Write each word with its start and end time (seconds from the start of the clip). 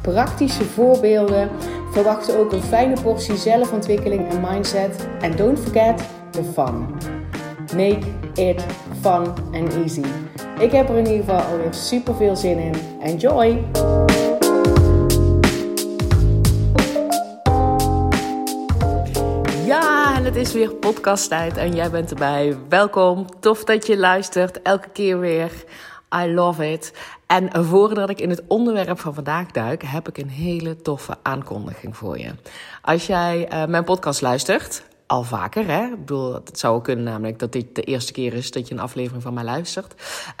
praktische 0.00 0.64
voorbeelden. 0.64 1.50
Verwacht 1.92 2.36
ook 2.36 2.52
een 2.52 2.62
fijne 2.62 3.00
portie 3.02 3.36
zelfontwikkeling 3.36 4.28
en 4.28 4.40
mindset. 4.40 5.08
En 5.20 5.36
don't 5.36 5.58
forget 5.58 6.02
the 6.30 6.42
fun. 6.42 6.86
Make 7.76 8.06
it 8.34 8.64
fun 9.00 9.26
and 9.52 9.74
easy. 9.74 10.04
Ik 10.58 10.72
heb 10.72 10.88
er 10.88 10.96
in 10.96 11.06
ieder 11.06 11.24
geval 11.24 11.40
alweer 11.40 11.74
super 11.74 12.14
veel 12.14 12.36
zin 12.36 12.58
in. 12.58 12.74
Enjoy! 13.02 13.64
Ja, 19.64 20.22
het 20.22 20.36
is 20.36 20.52
weer 20.52 20.74
podcasttijd 20.74 21.56
en 21.56 21.74
jij 21.74 21.90
bent 21.90 22.10
erbij. 22.10 22.56
Welkom, 22.68 23.26
tof 23.40 23.64
dat 23.64 23.86
je 23.86 23.98
luistert, 23.98 24.62
elke 24.62 24.88
keer 24.88 25.18
weer. 25.18 25.50
I 26.14 26.32
love 26.32 26.72
it. 26.72 26.92
En 27.26 27.64
voordat 27.64 28.10
ik 28.10 28.20
in 28.20 28.30
het 28.30 28.42
onderwerp 28.46 29.00
van 29.00 29.14
vandaag 29.14 29.50
duik, 29.50 29.82
heb 29.82 30.08
ik 30.08 30.18
een 30.18 30.28
hele 30.28 30.76
toffe 30.76 31.16
aankondiging 31.22 31.96
voor 31.96 32.18
je. 32.18 32.30
Als 32.82 33.06
jij 33.06 33.52
uh, 33.52 33.64
mijn 33.66 33.84
podcast 33.84 34.20
luistert, 34.20 34.82
al 35.06 35.22
vaker. 35.22 35.66
Hè? 35.66 35.84
Ik 35.84 35.98
bedoel, 35.98 36.34
het 36.34 36.58
zou 36.58 36.82
kunnen 36.82 37.04
namelijk 37.04 37.38
dat 37.38 37.52
dit 37.52 37.74
de 37.74 37.82
eerste 37.82 38.12
keer 38.12 38.34
is 38.34 38.50
dat 38.50 38.68
je 38.68 38.74
een 38.74 38.80
aflevering 38.80 39.22
van 39.22 39.34
mij 39.34 39.44
luistert. 39.44 39.94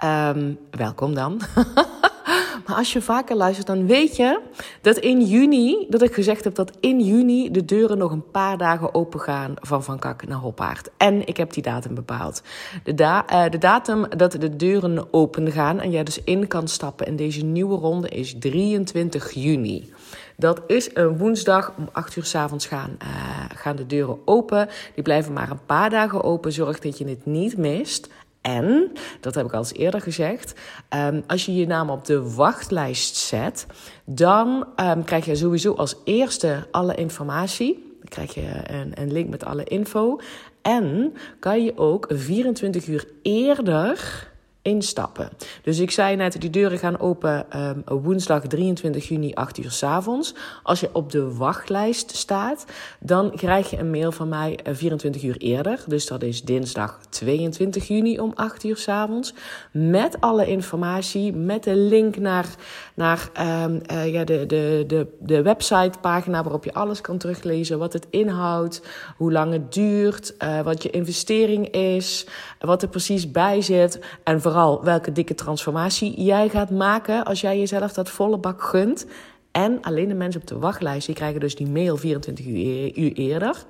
Um, 0.04 0.58
welkom 0.70 1.14
dan. 1.14 1.40
maar 2.66 2.76
als 2.76 2.92
je 2.92 3.02
vaker 3.02 3.36
luistert, 3.36 3.66
dan 3.66 3.86
weet 3.86 4.16
je 4.16 4.40
dat 4.80 4.96
in 4.96 5.22
juni, 5.22 5.86
dat 5.88 6.02
ik 6.02 6.14
gezegd 6.14 6.44
heb 6.44 6.54
dat 6.54 6.76
in 6.80 7.00
juni 7.00 7.50
de 7.50 7.64
deuren 7.64 7.98
nog 7.98 8.10
een 8.10 8.30
paar 8.30 8.58
dagen 8.58 8.94
open 8.94 9.20
gaan 9.20 9.54
van 9.54 9.84
Van 9.84 9.98
Kak 9.98 10.26
naar 10.26 10.38
Hoppaard. 10.38 10.90
En 10.96 11.26
ik 11.26 11.36
heb 11.36 11.52
die 11.52 11.62
datum 11.62 11.94
bepaald. 11.94 12.42
De, 12.84 12.94
da 12.94 13.24
uh, 13.32 13.50
de 13.50 13.58
datum 13.58 14.08
dat 14.16 14.32
de 14.32 14.56
deuren 14.56 15.12
open 15.12 15.52
gaan 15.52 15.80
en 15.80 15.90
jij 15.90 16.04
dus 16.04 16.22
in 16.24 16.46
kan 16.46 16.68
stappen 16.68 17.06
in 17.06 17.16
deze 17.16 17.44
nieuwe 17.44 17.76
ronde 17.76 18.08
is 18.08 18.34
23 18.38 19.30
juni. 19.30 19.92
Dat 20.40 20.60
is 20.66 20.90
een 20.94 21.18
woensdag 21.18 21.72
om 21.78 21.88
8 21.92 22.16
uur 22.16 22.24
s 22.24 22.34
avonds 22.34 22.66
gaan, 22.66 22.96
uh, 23.02 23.08
gaan 23.54 23.76
de 23.76 23.86
deuren 23.86 24.18
open. 24.24 24.68
Die 24.94 25.02
blijven 25.02 25.32
maar 25.32 25.50
een 25.50 25.64
paar 25.66 25.90
dagen 25.90 26.22
open. 26.22 26.52
Zorg 26.52 26.78
dat 26.78 26.98
je 26.98 27.08
het 27.08 27.26
niet 27.26 27.56
mist. 27.56 28.08
En, 28.40 28.92
dat 29.20 29.34
heb 29.34 29.46
ik 29.46 29.52
al 29.52 29.58
eens 29.58 29.72
eerder 29.72 30.00
gezegd, 30.00 30.54
um, 30.94 31.22
als 31.26 31.46
je 31.46 31.54
je 31.54 31.66
naam 31.66 31.90
op 31.90 32.04
de 32.04 32.34
wachtlijst 32.34 33.16
zet, 33.16 33.66
dan 34.04 34.66
um, 34.76 35.04
krijg 35.04 35.24
je 35.24 35.36
sowieso 35.36 35.74
als 35.74 35.96
eerste 36.04 36.66
alle 36.70 36.94
informatie. 36.94 37.88
Dan 37.98 38.08
krijg 38.08 38.34
je 38.34 38.72
een, 38.72 38.92
een 38.94 39.12
link 39.12 39.28
met 39.28 39.44
alle 39.44 39.64
info. 39.64 40.20
En 40.62 41.14
kan 41.38 41.64
je 41.64 41.78
ook 41.78 42.06
24 42.12 42.86
uur 42.86 43.08
eerder 43.22 44.28
instappen. 44.62 45.30
Dus 45.62 45.78
ik 45.78 45.90
zei 45.90 46.16
net, 46.16 46.40
die 46.40 46.50
deuren 46.50 46.78
gaan 46.78 47.00
open 47.00 47.46
um, 47.56 48.02
woensdag 48.02 48.46
23 48.46 49.08
juni 49.08 49.32
8 49.34 49.58
uur 49.58 49.70
s 49.70 49.82
avonds. 49.82 50.34
Als 50.62 50.80
je 50.80 50.88
op 50.92 51.12
de 51.12 51.34
wachtlijst 51.34 52.16
staat, 52.16 52.64
dan 52.98 53.30
krijg 53.36 53.70
je 53.70 53.78
een 53.78 53.90
mail 53.90 54.12
van 54.12 54.28
mij 54.28 54.58
24 54.72 55.22
uur 55.22 55.36
eerder. 55.36 55.84
Dus 55.86 56.06
dat 56.06 56.22
is 56.22 56.42
dinsdag 56.42 57.00
22 57.08 57.88
juni 57.88 58.18
om 58.18 58.32
8 58.34 58.64
uur 58.64 58.76
s 58.76 58.88
avonds. 58.88 59.34
Met 59.72 60.20
alle 60.20 60.46
informatie, 60.46 61.32
met 61.32 61.64
de 61.64 61.76
link 61.76 62.16
naar, 62.16 62.46
naar 62.94 63.30
um, 63.64 63.80
uh, 63.92 64.12
ja, 64.12 64.24
de, 64.24 64.46
de, 64.46 64.84
de, 64.86 65.06
de 65.20 65.42
websitepagina 65.42 66.42
waarop 66.42 66.64
je 66.64 66.74
alles 66.74 67.00
kan 67.00 67.18
teruglezen. 67.18 67.78
Wat 67.78 67.92
het 67.92 68.06
inhoudt, 68.10 68.82
hoe 69.16 69.32
lang 69.32 69.52
het 69.52 69.72
duurt, 69.72 70.34
uh, 70.38 70.60
wat 70.60 70.82
je 70.82 70.90
investering 70.90 71.68
is, 71.68 72.26
wat 72.58 72.82
er 72.82 72.88
precies 72.88 73.30
bij 73.30 73.62
zit. 73.62 74.00
En 74.24 74.40
vooral 74.50 74.84
welke 74.84 75.12
dikke 75.12 75.34
transformatie 75.34 76.22
jij 76.22 76.48
gaat 76.48 76.70
maken 76.70 77.24
als 77.24 77.40
jij 77.40 77.58
jezelf 77.58 77.92
dat 77.92 78.10
volle 78.10 78.38
bak 78.38 78.62
gunt. 78.62 79.06
En 79.50 79.82
alleen 79.82 80.08
de 80.08 80.14
mensen 80.14 80.40
op 80.40 80.46
de 80.46 80.58
wachtlijst 80.58 81.06
die 81.06 81.14
krijgen 81.14 81.40
dus 81.40 81.54
die 81.54 81.68
mail 81.68 81.96
24 81.96 82.46
uur 82.46 83.12
eerder. 83.12 83.64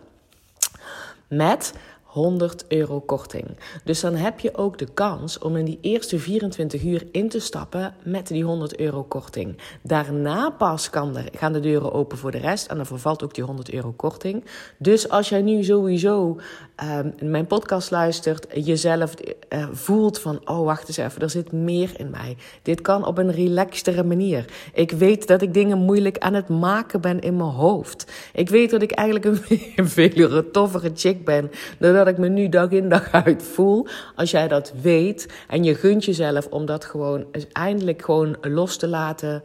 Met 1.29 1.75
100 2.11 2.65
euro 2.69 3.01
korting. 3.01 3.47
Dus 3.85 4.01
dan 4.01 4.15
heb 4.15 4.41
je 4.41 4.57
ook 4.57 4.79
de 4.79 4.89
kans 4.95 5.39
om 5.39 5.57
in 5.57 5.65
die 5.65 5.79
eerste 5.81 6.19
24 6.19 6.83
uur 6.83 7.07
in 7.13 7.29
te 7.29 7.41
stappen 7.41 7.95
met 8.03 8.27
die 8.27 8.45
100 8.45 8.79
euro 8.79 9.03
korting. 9.03 9.59
Daarna 9.83 10.51
pas 10.51 10.91
kan 10.91 11.17
er, 11.17 11.29
gaan 11.33 11.53
de 11.53 11.61
deuren 11.61 11.93
open 11.93 12.19
voor 12.19 12.31
de 12.31 12.39
rest 12.39 12.67
en 12.67 12.77
dan 12.77 12.87
vervalt 12.87 13.25
ook 13.25 13.35
die 13.35 13.45
100 13.45 13.73
euro 13.73 13.93
korting. 13.97 14.45
Dus 14.79 15.09
als 15.09 15.29
jij 15.29 15.43
nu 15.43 15.65
sowieso 15.65 16.41
um, 16.83 17.15
mijn 17.31 17.47
podcast 17.47 17.91
luistert, 17.91 18.47
jezelf 18.65 19.15
uh, 19.49 19.69
voelt 19.73 20.19
van, 20.19 20.41
oh 20.45 20.65
wacht 20.65 20.89
eens 20.89 20.97
even, 20.97 21.23
er 21.23 21.31
zit 21.31 21.53
meer 21.53 21.91
in 21.97 22.11
mij. 22.11 22.37
Dit 22.63 22.81
kan 22.81 23.07
op 23.07 23.19
een 23.19 23.33
relaxtere 23.33 24.05
manier. 24.05 24.45
Ik 24.75 24.91
weet 24.91 25.27
dat 25.27 25.43
ik 25.43 25.55
dingen 25.55 25.79
moeilijk 25.79 26.19
aan 26.19 26.35
het 26.35 26.49
maken 26.49 27.01
ben 27.01 27.21
in 27.21 27.37
mijn 27.37 27.51
hoofd. 27.51 28.13
Ik 28.33 28.49
weet 28.49 28.71
dat 28.71 28.83
ik 28.83 28.91
eigenlijk 28.91 29.25
een 29.77 29.89
veel 29.89 30.51
toffere 30.51 30.91
chick 30.95 31.25
ben, 31.25 31.51
doordat 31.79 32.07
ik 32.07 32.19
me 32.19 32.29
nu 32.29 32.49
dag 32.49 32.71
in 32.71 32.89
dag 32.89 33.13
uit 33.13 33.43
voel. 33.43 33.87
Als 34.15 34.31
jij 34.31 34.49
dat 34.49 34.73
weet 34.83 35.29
en 35.49 35.65
je 35.65 35.75
gunt 35.75 36.05
jezelf 36.05 36.47
om 36.47 36.67
dat 36.67 36.85
gewoon 36.85 37.25
eindelijk 37.53 38.03
gewoon 38.03 38.37
los 38.41 38.77
te 38.77 38.89
laten. 38.89 39.43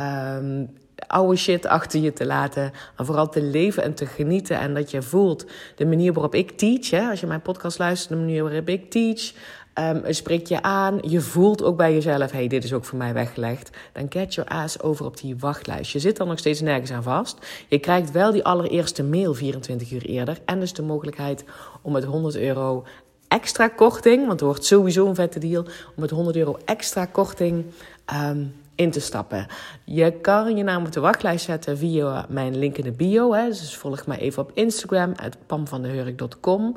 Um, 0.00 0.68
oude 1.06 1.36
shit 1.36 1.66
achter 1.66 2.00
je 2.00 2.12
te 2.12 2.26
laten. 2.26 2.72
En 2.96 3.06
vooral 3.06 3.28
te 3.28 3.42
leven 3.42 3.82
en 3.82 3.94
te 3.94 4.06
genieten. 4.06 4.58
En 4.58 4.74
dat 4.74 4.90
je 4.90 5.02
voelt 5.02 5.46
de 5.76 5.86
manier 5.86 6.12
waarop 6.12 6.34
ik 6.34 6.50
teach. 6.50 6.90
Hè, 6.90 7.08
als 7.10 7.20
je 7.20 7.26
mijn 7.26 7.42
podcast 7.42 7.78
luistert, 7.78 8.10
de 8.10 8.16
manier 8.16 8.42
waarop 8.42 8.68
ik 8.68 8.90
teach. 8.90 9.32
Um, 9.78 10.02
spreekt 10.08 10.48
je 10.48 10.62
aan. 10.62 10.98
Je 11.02 11.20
voelt 11.20 11.62
ook 11.62 11.76
bij 11.76 11.92
jezelf: 11.92 12.30
hey, 12.30 12.48
dit 12.48 12.64
is 12.64 12.72
ook 12.72 12.84
voor 12.84 12.98
mij 12.98 13.12
weggelegd. 13.12 13.70
Dan 13.92 14.06
get 14.08 14.34
your 14.34 14.50
ass 14.50 14.80
over 14.80 15.04
op 15.04 15.16
die 15.16 15.36
wachtlijst. 15.38 15.92
Je 15.92 15.98
zit 15.98 16.18
er 16.18 16.26
nog 16.26 16.38
steeds 16.38 16.60
nergens 16.60 16.90
aan 16.90 17.02
vast. 17.02 17.38
Je 17.68 17.78
krijgt 17.78 18.10
wel 18.10 18.32
die 18.32 18.44
allereerste 18.44 19.02
mail 19.02 19.34
24 19.34 19.90
uur 19.90 20.02
eerder. 20.02 20.38
En 20.44 20.60
dus 20.60 20.72
de 20.72 20.82
mogelijkheid 20.82 21.44
om 21.82 21.92
met 21.92 22.04
100 22.04 22.36
euro 22.36 22.84
extra 23.28 23.68
korting. 23.68 24.26
Want 24.26 24.40
er 24.40 24.46
wordt 24.46 24.64
sowieso 24.64 25.08
een 25.08 25.14
vette 25.14 25.38
deal. 25.38 25.62
Om 25.62 25.70
met 25.94 26.10
100 26.10 26.36
euro 26.36 26.58
extra 26.64 27.06
korting. 27.06 27.64
Um, 28.12 28.54
in 28.74 28.90
te 28.90 29.00
stappen. 29.00 29.46
Je 29.84 30.12
kan 30.12 30.56
je 30.56 30.62
naam 30.62 30.84
op 30.84 30.92
de 30.92 31.00
wachtlijst 31.00 31.44
zetten 31.44 31.78
via 31.78 32.26
mijn 32.28 32.58
link 32.58 32.76
in 32.76 32.84
de 32.84 32.92
bio. 32.92 33.34
Hè. 33.34 33.46
Dus 33.48 33.76
volg 33.76 34.06
mij 34.06 34.18
even 34.18 34.42
op 34.42 34.50
Instagram, 34.54 35.12
pamvandehurk.com. 35.46 36.76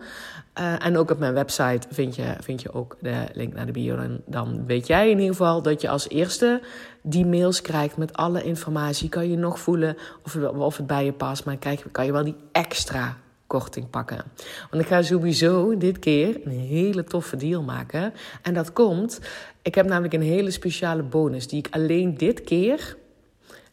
Uh, 0.60 0.86
en 0.86 0.98
ook 0.98 1.12
op 1.12 1.20
mijn 1.20 1.34
website 1.34 1.88
vind 1.92 2.16
je, 2.16 2.36
vind 2.40 2.62
je 2.62 2.74
ook 2.74 2.98
de 3.02 3.26
link 3.34 3.54
naar 3.54 3.66
de 3.66 3.72
bio. 3.72 3.96
Dan, 3.96 4.22
dan 4.26 4.66
weet 4.66 4.88
jij 4.88 5.10
in 5.10 5.20
ieder 5.20 5.36
geval 5.36 5.62
dat 5.62 5.82
je 5.82 5.90
als 5.90 6.10
eerste 6.10 6.62
die 7.02 7.26
mails 7.26 7.62
krijgt 7.62 7.98
met 7.98 8.14
alle 8.14 8.44
informatie. 8.44 9.10
Kan 9.10 9.30
je 9.30 9.38
nog 9.38 9.60
voelen 9.60 9.98
of, 10.24 10.36
of 10.36 10.78
het 10.78 10.88
bij 10.88 11.06
je 11.06 11.14
past, 11.14 11.46
maar 11.46 11.58
krijg, 11.58 11.84
kan 11.92 12.06
je 12.06 12.12
wel 12.12 12.24
die 12.24 12.36
extra 12.52 13.18
korting 13.48 13.90
pakken. 13.90 14.24
Want 14.70 14.84
ik 14.84 14.90
ga 14.90 15.02
sowieso 15.02 15.78
dit 15.78 16.00
keer 16.00 16.40
een 16.44 16.60
hele 16.60 17.04
toffe 17.04 17.36
deal 17.36 17.64
maken. 17.64 18.14
En 18.42 18.54
dat 18.54 18.74
komt, 18.74 19.20
ik 19.62 19.76
heb 19.76 19.86
namelijk 19.86 20.14
een 20.14 20.22
hele 20.22 20.52
speciale 20.52 21.04
bonus 21.04 21.48
die 21.48 21.60
ik 21.60 21.68
alleen 21.72 22.18
dit 22.18 22.44
keer 22.44 22.98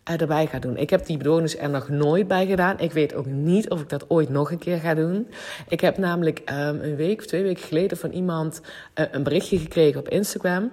erbij 0.05 0.47
ga 0.47 0.59
doen. 0.59 0.77
Ik 0.77 0.91
heb 0.91 1.07
die 1.07 1.19
bonus 1.19 1.57
er 1.57 1.71
nog 1.71 1.89
nooit 1.89 2.29
bij 2.29 2.47
gedaan. 2.47 2.79
Ik 2.79 2.93
weet 2.93 3.15
ook 3.15 3.27
niet 3.27 3.71
of 3.71 3.81
ik 3.81 3.89
dat 3.89 4.11
ooit 4.11 4.29
nog 4.29 4.51
een 4.51 4.59
keer 4.59 4.79
ga 4.79 4.95
doen. 4.95 5.29
Ik 5.69 5.81
heb 5.81 5.99
namelijk 5.99 6.39
um, 6.51 6.81
een 6.81 6.97
week 6.97 7.19
of 7.19 7.27
twee 7.27 7.43
weken 7.43 7.65
geleden 7.65 7.97
van 7.97 8.11
iemand 8.11 8.61
uh, 8.95 9.05
een 9.11 9.23
berichtje 9.23 9.59
gekregen 9.59 10.01
op 10.01 10.09
Instagram. 10.09 10.71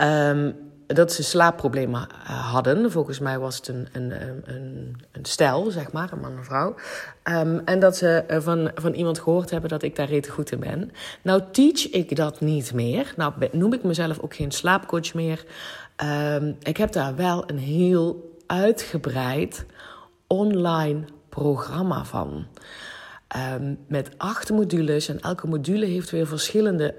Um, 0.00 0.54
dat 0.94 1.12
ze 1.12 1.22
slaapproblemen 1.22 2.06
uh, 2.22 2.52
hadden. 2.52 2.90
Volgens 2.90 3.18
mij 3.18 3.38
was 3.38 3.56
het 3.56 3.68
een, 3.68 3.88
een, 3.92 4.12
een, 4.44 4.96
een 5.12 5.24
stel, 5.24 5.70
zeg 5.70 5.92
maar, 5.92 6.12
een 6.12 6.20
man 6.20 6.36
en 6.36 6.44
vrouw. 6.44 6.74
Um, 7.24 7.60
en 7.64 7.80
dat 7.80 7.96
ze 7.96 8.24
uh, 8.30 8.40
van, 8.40 8.70
van 8.74 8.92
iemand 8.92 9.18
gehoord 9.18 9.50
hebben 9.50 9.70
dat 9.70 9.82
ik 9.82 9.96
daar 9.96 10.08
rete 10.08 10.30
goed 10.30 10.52
in 10.52 10.60
ben. 10.60 10.90
Nou 11.22 11.42
teach 11.52 11.90
ik 11.90 12.16
dat 12.16 12.40
niet 12.40 12.72
meer. 12.72 13.12
Nou 13.16 13.32
noem 13.52 13.72
ik 13.72 13.82
mezelf 13.82 14.18
ook 14.18 14.34
geen 14.34 14.50
slaapcoach 14.50 15.14
meer. 15.14 15.44
Um, 16.36 16.56
ik 16.62 16.76
heb 16.76 16.92
daar 16.92 17.16
wel 17.16 17.44
een 17.46 17.58
heel 17.58 18.38
uitgebreid 18.46 19.66
online 20.26 21.04
programma 21.28 22.04
van. 22.04 22.46
Um, 23.54 23.78
met 23.86 24.10
acht 24.16 24.50
modules 24.50 25.08
en 25.08 25.20
elke 25.20 25.46
module 25.46 25.86
heeft 25.86 26.10
weer 26.10 26.26
verschillende 26.26 26.94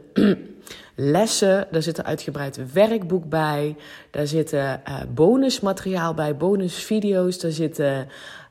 lessen. 0.95 1.67
Daar 1.71 1.81
zit 1.81 1.97
een 1.97 2.05
uitgebreid 2.05 2.73
werkboek 2.73 3.29
bij. 3.29 3.75
Daar 4.11 4.27
zitten 4.27 4.81
uh, 4.87 4.99
bonusmateriaal 5.13 6.13
bij, 6.13 6.37
bonusvideo's. 6.37 7.39
Daar 7.39 7.51
zitten 7.51 8.07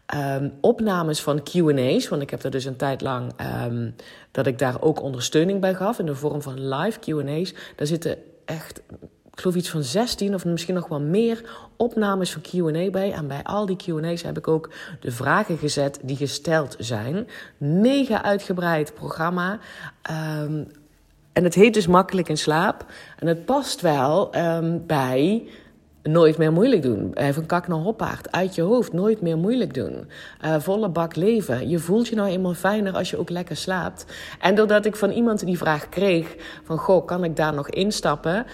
ehm, 0.06 0.48
opnames 0.60 1.22
van 1.22 1.42
QA's. 1.42 2.08
Want 2.08 2.22
ik 2.22 2.30
heb 2.30 2.42
er 2.42 2.50
dus 2.50 2.64
een 2.64 2.76
tijd 2.76 3.00
lang 3.00 3.32
um, 3.64 3.94
dat 4.30 4.46
ik 4.46 4.58
daar 4.58 4.82
ook 4.82 5.02
ondersteuning 5.02 5.60
bij 5.60 5.74
gaf 5.74 5.98
in 5.98 6.06
de 6.06 6.14
vorm 6.14 6.42
van 6.42 6.68
live 6.68 6.98
QA's. 6.98 7.54
Daar 7.76 7.86
zitten 7.86 8.16
echt 8.44 8.82
ik 9.40 9.46
geloof 9.46 9.58
iets 9.58 9.70
van 9.70 9.82
16 9.82 10.34
of 10.34 10.44
misschien 10.44 10.74
nog 10.74 10.88
wel 10.88 11.00
meer 11.00 11.42
opnames 11.76 12.32
van 12.32 12.42
QA 12.42 12.90
bij. 12.90 13.12
En 13.12 13.26
bij 13.26 13.42
al 13.42 13.66
die 13.66 13.76
QA's 13.76 14.22
heb 14.22 14.38
ik 14.38 14.48
ook 14.48 14.70
de 15.00 15.10
vragen 15.10 15.58
gezet 15.58 15.98
die 16.02 16.16
gesteld 16.16 16.76
zijn. 16.78 17.28
Mega 17.56 18.22
uitgebreid 18.22 18.94
programma. 18.94 19.58
Um, 20.40 20.66
en 21.32 21.44
het 21.44 21.54
heet 21.54 21.74
dus 21.74 21.86
Makkelijk 21.86 22.28
in 22.28 22.38
slaap. 22.38 22.84
En 23.18 23.26
het 23.26 23.44
past 23.44 23.80
wel 23.80 24.36
um, 24.36 24.86
bij 24.86 25.48
Nooit 26.02 26.38
meer 26.38 26.52
moeilijk 26.52 26.82
doen. 26.82 27.14
Van 27.32 27.46
kak 27.46 27.68
naar 27.68 27.78
hoppaard. 27.78 28.32
Uit 28.32 28.54
je 28.54 28.62
hoofd. 28.62 28.92
Nooit 28.92 29.20
meer 29.20 29.38
moeilijk 29.38 29.74
doen. 29.74 30.08
Uh, 30.44 30.56
volle 30.58 30.88
bak 30.88 31.16
leven. 31.16 31.68
Je 31.68 31.78
voelt 31.78 32.08
je 32.08 32.14
nou 32.14 32.28
eenmaal 32.28 32.54
fijner 32.54 32.94
als 32.94 33.10
je 33.10 33.18
ook 33.18 33.30
lekker 33.30 33.56
slaapt. 33.56 34.04
En 34.40 34.54
doordat 34.54 34.84
ik 34.84 34.96
van 34.96 35.10
iemand 35.10 35.44
die 35.44 35.58
vraag 35.58 35.88
kreeg: 35.88 36.36
van 36.64 36.78
goh, 36.78 37.06
kan 37.06 37.24
ik 37.24 37.36
daar 37.36 37.54
nog 37.54 37.68
instappen? 37.68 38.34
Uh, 38.34 38.44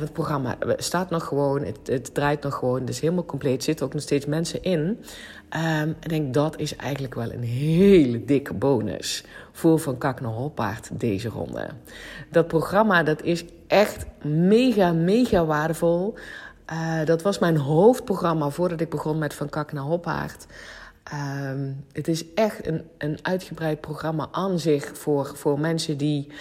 het 0.00 0.12
programma 0.12 0.56
staat 0.76 1.10
nog 1.10 1.24
gewoon. 1.24 1.64
Het, 1.64 1.78
het, 1.84 2.14
draait 2.14 2.42
nog 2.42 2.54
gewoon. 2.54 2.80
Het 2.80 2.88
is 2.88 3.00
helemaal 3.00 3.24
compleet. 3.24 3.64
Zitten 3.64 3.86
ook 3.86 3.92
nog 3.92 4.02
steeds 4.02 4.26
mensen 4.26 4.62
in. 4.62 4.78
Um, 5.82 5.96
ik 6.00 6.08
denk 6.08 6.34
dat 6.34 6.58
is 6.58 6.76
eigenlijk 6.76 7.14
wel 7.14 7.32
een 7.32 7.42
hele 7.42 8.24
dikke 8.24 8.54
bonus 8.54 9.24
voor 9.52 9.78
Van 9.78 9.98
Kak 9.98 10.20
naar 10.20 10.30
Hoppaard 10.30 11.00
deze 11.00 11.28
ronde. 11.28 11.68
Dat 12.30 12.48
programma 12.48 13.02
dat 13.02 13.22
is 13.22 13.44
echt 13.66 14.06
mega, 14.24 14.92
mega 14.92 15.44
waardevol. 15.44 16.14
Uh, 16.72 17.04
dat 17.04 17.22
was 17.22 17.38
mijn 17.38 17.56
hoofdprogramma 17.56 18.50
voordat 18.50 18.80
ik 18.80 18.90
begon 18.90 19.18
met 19.18 19.34
Van 19.34 19.48
Kak 19.48 19.72
naar 19.72 19.82
Hoppaard. 19.82 20.46
Uh, 21.12 21.50
het 21.92 22.08
is 22.08 22.34
echt 22.34 22.66
een, 22.66 22.88
een 22.98 23.18
uitgebreid 23.22 23.80
programma 23.80 24.28
aan 24.32 24.58
zich 24.58 24.90
voor, 24.98 25.32
voor 25.34 25.60
mensen 25.60 25.96
die, 25.96 26.32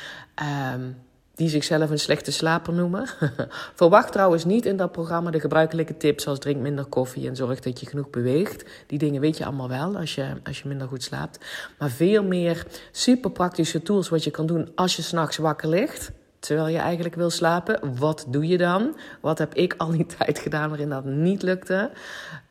um, 0.74 0.98
die 1.36 1.50
zichzelf 1.50 1.90
een 1.90 2.00
slechte 2.00 2.32
slaper 2.32 2.74
noemen. 2.74 3.08
Verwacht 3.76 4.12
trouwens 4.12 4.46
niet 4.46 4.66
in 4.66 4.78
dat 4.78 4.92
programma 4.92 5.32
de 5.32 5.40
gebruikelijke 5.40 5.98
tips 5.98 6.24
zoals 6.24 6.40
drink 6.40 6.62
minder 6.62 6.86
koffie 6.86 7.28
en 7.28 7.36
zorg 7.36 7.60
dat 7.60 7.80
je 7.80 7.86
genoeg 7.86 8.10
beweegt. 8.10 8.66
Die 8.88 9.00
dingen 9.00 9.22
weet 9.22 9.38
je 9.38 9.46
allemaal 9.46 9.70
wel 9.70 9.98
als 9.98 10.16
je, 10.16 10.34
als 10.44 10.62
je 10.62 10.68
minder 10.68 10.88
goed 10.88 11.04
slaapt. 11.04 11.46
Maar 11.78 11.90
veel 11.90 12.24
meer 12.24 12.66
super 12.92 13.32
praktische 13.32 13.82
tools 13.82 14.10
wat 14.10 14.24
je 14.24 14.32
kan 14.32 14.46
doen 14.46 14.72
als 14.76 14.96
je 14.96 15.02
s'nachts 15.02 15.38
wakker 15.38 15.70
ligt 15.70 16.12
terwijl 16.40 16.68
je 16.68 16.78
eigenlijk 16.78 17.16
wil 17.16 17.30
slapen. 17.30 17.96
Wat 17.98 18.26
doe 18.28 18.48
je 18.48 18.58
dan? 18.58 18.96
Wat 19.22 19.38
heb 19.38 19.54
ik 19.54 19.74
al 19.78 19.92
die 19.92 20.06
tijd 20.18 20.40
gedaan 20.40 20.70
waarin 20.70 20.90
dat 20.90 21.06
niet 21.06 21.42
lukte? 21.42 21.92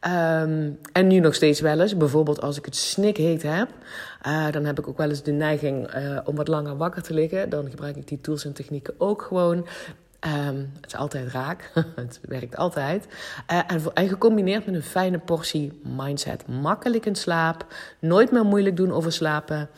Um, 0.07 0.79
en 0.93 1.07
nu 1.07 1.19
nog 1.19 1.35
steeds 1.35 1.61
wel 1.61 1.81
eens. 1.81 1.97
Bijvoorbeeld 1.97 2.41
als 2.41 2.59
ik 2.59 2.65
het 2.65 2.77
snikheet 2.77 3.43
heb. 3.43 3.69
Uh, 4.27 4.51
dan 4.51 4.65
heb 4.65 4.79
ik 4.79 4.89
ook 4.89 4.99
wel 4.99 5.09
eens 5.09 5.23
de 5.23 5.33
neiging 5.33 5.95
uh, 5.95 6.19
om 6.25 6.37
wat 6.37 6.49
langer 6.49 6.77
wakker 6.77 7.03
te 7.03 7.15
liggen. 7.15 7.51
Dan 7.51 7.71
gebruik 7.71 7.97
ik 7.97 8.09
die 8.09 8.21
tools 8.21 8.45
en 8.45 8.53
technieken 8.53 8.95
ook 8.99 9.23
gewoon. 9.23 9.67
Um, 10.27 10.71
het 10.75 10.87
is 10.87 10.97
altijd 10.97 11.33
raak. 11.33 11.71
het 11.97 12.21
werkt 12.23 12.57
altijd. 12.57 13.07
En, 13.47 13.65
en, 13.95 14.09
gecombineerd 14.09 14.67
met 14.67 14.75
een 14.75 14.83
fijne 14.83 15.19
portie 15.19 15.81
mindset. 15.97 16.47
Makkelijk 16.47 17.07
in 17.07 17.15
slaap. 17.15 17.67
Nooit 17.99 18.31
meer 18.31 18.45
moeilijk 18.45 18.77
doen 18.77 18.93
over 18.93 19.13
slapen. 19.13 19.69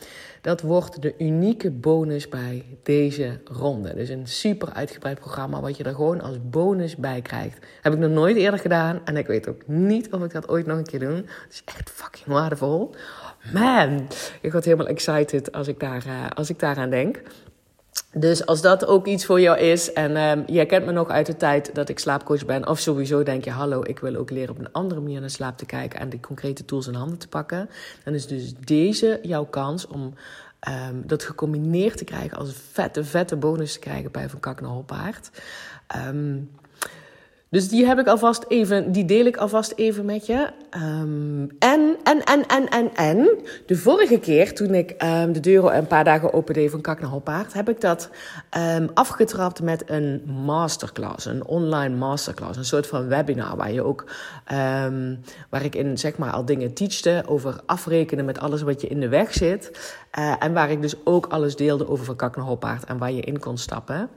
Dat 0.41 0.61
wordt 0.61 1.01
de 1.01 1.13
unieke 1.17 1.71
bonus 1.71 2.29
bij 2.29 2.65
deze 2.83 3.39
ronde. 3.45 3.95
Dus 3.95 4.09
een 4.09 4.27
super 4.27 4.73
uitgebreid 4.73 5.19
programma 5.19 5.61
wat 5.61 5.77
je 5.77 5.83
er 5.83 5.95
gewoon 5.95 6.21
als 6.21 6.37
bonus 6.49 6.95
bij 6.95 7.21
krijgt. 7.21 7.65
Heb 7.81 7.93
ik 7.93 7.99
nog 7.99 8.11
nooit 8.11 8.35
eerder 8.35 8.59
gedaan 8.59 9.01
en 9.05 9.17
ik 9.17 9.27
weet 9.27 9.47
ook 9.47 9.67
niet 9.67 10.11
of 10.11 10.23
ik 10.23 10.31
dat 10.31 10.49
ooit 10.49 10.65
nog 10.65 10.77
een 10.77 10.85
keer 10.85 10.99
doe. 10.99 11.15
Het 11.15 11.25
is 11.49 11.61
echt 11.65 11.89
fucking 11.89 12.25
waardevol. 12.25 12.95
Man, 13.53 14.07
ik 14.41 14.51
word 14.51 14.65
helemaal 14.65 14.87
excited 14.87 15.51
als 15.51 15.67
ik, 15.67 15.79
daar, 15.79 16.03
uh, 16.07 16.29
als 16.33 16.49
ik 16.49 16.59
daaraan 16.59 16.89
denk. 16.89 17.21
Dus 18.13 18.45
als 18.45 18.61
dat 18.61 18.85
ook 18.85 19.07
iets 19.07 19.25
voor 19.25 19.41
jou 19.41 19.57
is 19.59 19.93
en 19.93 20.17
um, 20.17 20.43
jij 20.47 20.65
kent 20.65 20.85
me 20.85 20.91
nog 20.91 21.09
uit 21.09 21.25
de 21.25 21.37
tijd 21.37 21.75
dat 21.75 21.89
ik 21.89 21.99
slaapcoach 21.99 22.45
ben, 22.45 22.67
of 22.67 22.79
sowieso 22.79 23.23
denk 23.23 23.43
je: 23.43 23.51
hallo, 23.51 23.81
ik 23.83 23.99
wil 23.99 24.15
ook 24.15 24.29
leren 24.29 24.49
op 24.49 24.59
een 24.59 24.71
andere 24.71 25.01
manier 25.01 25.19
naar 25.19 25.29
slaap 25.29 25.57
te 25.57 25.65
kijken 25.65 25.99
en 25.99 26.09
die 26.09 26.19
concrete 26.19 26.65
tools 26.65 26.87
in 26.87 26.93
handen 26.93 27.17
te 27.17 27.27
pakken, 27.27 27.69
dan 28.03 28.13
is 28.13 28.27
dus 28.27 28.53
deze 28.55 29.19
jouw 29.21 29.45
kans 29.45 29.87
om 29.87 30.13
um, 30.69 31.03
dat 31.05 31.23
gecombineerd 31.23 31.97
te 31.97 32.03
krijgen 32.03 32.37
als 32.37 32.53
vette, 32.71 33.03
vette 33.03 33.35
bonus 33.35 33.73
te 33.73 33.79
krijgen 33.79 34.11
bij 34.11 34.29
Van 34.29 34.39
Kak 34.39 34.61
naar 34.61 34.69
Hoppaard. 34.69 35.29
Um, 36.07 36.49
dus 37.51 37.69
die 37.69 37.85
heb 37.85 37.99
ik 37.99 38.07
alvast 38.07 38.45
even, 38.47 38.91
die 38.91 39.05
deel 39.05 39.25
ik 39.25 39.37
alvast 39.37 39.73
even 39.75 40.05
met 40.05 40.25
je. 40.25 40.49
Um, 40.75 41.49
en, 41.59 41.97
en, 42.03 42.23
en, 42.23 42.47
en, 42.47 42.69
en, 42.69 42.95
en. 42.95 43.39
De 43.65 43.75
vorige 43.77 44.19
keer, 44.19 44.53
toen 44.53 44.73
ik 44.73 45.03
um, 45.03 45.33
de 45.33 45.39
deuren 45.39 45.77
een 45.77 45.87
paar 45.87 46.03
dagen 46.03 46.33
opende 46.33 46.69
van 46.69 46.81
Kak 46.81 46.99
naar 47.01 47.45
heb 47.53 47.69
ik 47.69 47.81
dat 47.81 48.09
um, 48.57 48.89
afgetrapt 48.93 49.61
met 49.61 49.83
een 49.89 50.21
masterclass. 50.45 51.25
Een 51.25 51.45
online 51.45 51.95
masterclass. 51.95 52.57
Een 52.57 52.65
soort 52.65 52.87
van 52.87 53.07
webinar 53.07 53.55
waar 53.57 53.71
je 53.71 53.83
ook, 53.83 54.05
waar 55.49 55.63
ik 55.63 55.75
in 55.75 55.97
zeg 55.97 56.17
maar 56.17 56.31
al 56.31 56.45
dingen 56.45 56.73
teachte 56.73 57.23
over 57.25 57.59
afrekenen 57.65 58.25
met 58.25 58.39
alles 58.39 58.61
wat 58.61 58.81
je 58.81 58.87
in 58.87 58.99
de 58.99 59.09
weg 59.09 59.33
zit. 59.33 59.95
Uh, 60.19 60.33
en 60.39 60.53
waar 60.53 60.71
ik 60.71 60.81
dus 60.81 60.95
ook 61.03 61.25
alles 61.25 61.55
deelde 61.55 61.89
over 61.89 62.05
Van 62.05 62.15
Kak 62.15 62.35
naar 62.35 62.79
en 62.87 62.97
waar 62.97 63.11
je 63.11 63.21
in 63.21 63.39
kon 63.39 63.57
stappen. 63.57 64.09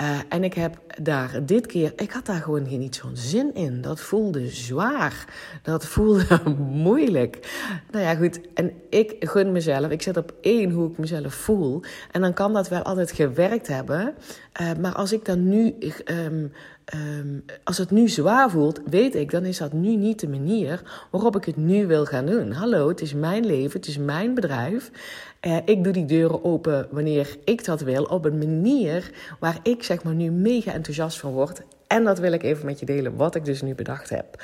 Uh, 0.00 0.18
en 0.28 0.44
ik 0.44 0.54
heb 0.54 0.78
daar 1.02 1.46
dit 1.46 1.66
keer, 1.66 1.92
ik 1.96 2.10
had 2.10 2.26
daar 2.26 2.40
gewoon 2.40 2.78
niet 2.78 2.94
zo'n 2.94 3.16
zin 3.16 3.54
in. 3.54 3.80
Dat 3.80 4.00
voelde 4.00 4.48
zwaar. 4.48 5.24
Dat 5.62 5.86
voelde 5.86 6.40
moeilijk. 6.88 7.62
Nou 7.90 8.04
ja, 8.04 8.14
goed. 8.14 8.40
En 8.54 8.72
ik 8.90 9.16
gun 9.18 9.52
mezelf, 9.52 9.90
ik 9.90 10.02
zet 10.02 10.16
op 10.16 10.34
één 10.40 10.70
hoe 10.70 10.90
ik 10.90 10.98
mezelf 10.98 11.34
voel. 11.34 11.82
En 12.10 12.20
dan 12.20 12.34
kan 12.34 12.52
dat 12.52 12.68
wel 12.68 12.82
altijd 12.82 13.12
gewerkt 13.12 13.66
hebben. 13.66 14.14
Uh, 14.60 14.70
maar 14.80 14.94
als 14.94 15.12
ik 15.12 15.24
dan 15.24 15.48
nu 15.48 15.74
um, 16.04 16.52
Um, 16.94 17.44
als 17.64 17.78
het 17.78 17.90
nu 17.90 18.08
zwaar 18.08 18.50
voelt, 18.50 18.80
weet 18.86 19.14
ik, 19.14 19.30
dan 19.30 19.44
is 19.44 19.58
dat 19.58 19.72
nu 19.72 19.96
niet 19.96 20.20
de 20.20 20.28
manier 20.28 21.06
waarop 21.10 21.36
ik 21.36 21.44
het 21.44 21.56
nu 21.56 21.86
wil 21.86 22.04
gaan 22.04 22.26
doen. 22.26 22.52
Hallo, 22.52 22.88
het 22.88 23.00
is 23.00 23.14
mijn 23.14 23.46
leven, 23.46 23.80
het 23.80 23.88
is 23.88 23.98
mijn 23.98 24.34
bedrijf. 24.34 24.90
Uh, 25.40 25.56
ik 25.64 25.84
doe 25.84 25.92
die 25.92 26.04
deuren 26.04 26.44
open 26.44 26.88
wanneer 26.90 27.36
ik 27.44 27.64
dat 27.64 27.80
wil, 27.80 28.04
op 28.04 28.24
een 28.24 28.38
manier 28.38 29.10
waar 29.38 29.58
ik 29.62 29.82
zeg 29.82 30.02
maar 30.02 30.14
nu 30.14 30.30
mega 30.30 30.72
enthousiast 30.72 31.18
van 31.18 31.32
word. 31.32 31.62
En 31.86 32.04
dat 32.04 32.18
wil 32.18 32.32
ik 32.32 32.42
even 32.42 32.66
met 32.66 32.80
je 32.80 32.86
delen, 32.86 33.16
wat 33.16 33.34
ik 33.34 33.44
dus 33.44 33.62
nu 33.62 33.74
bedacht 33.74 34.10
heb. 34.10 34.42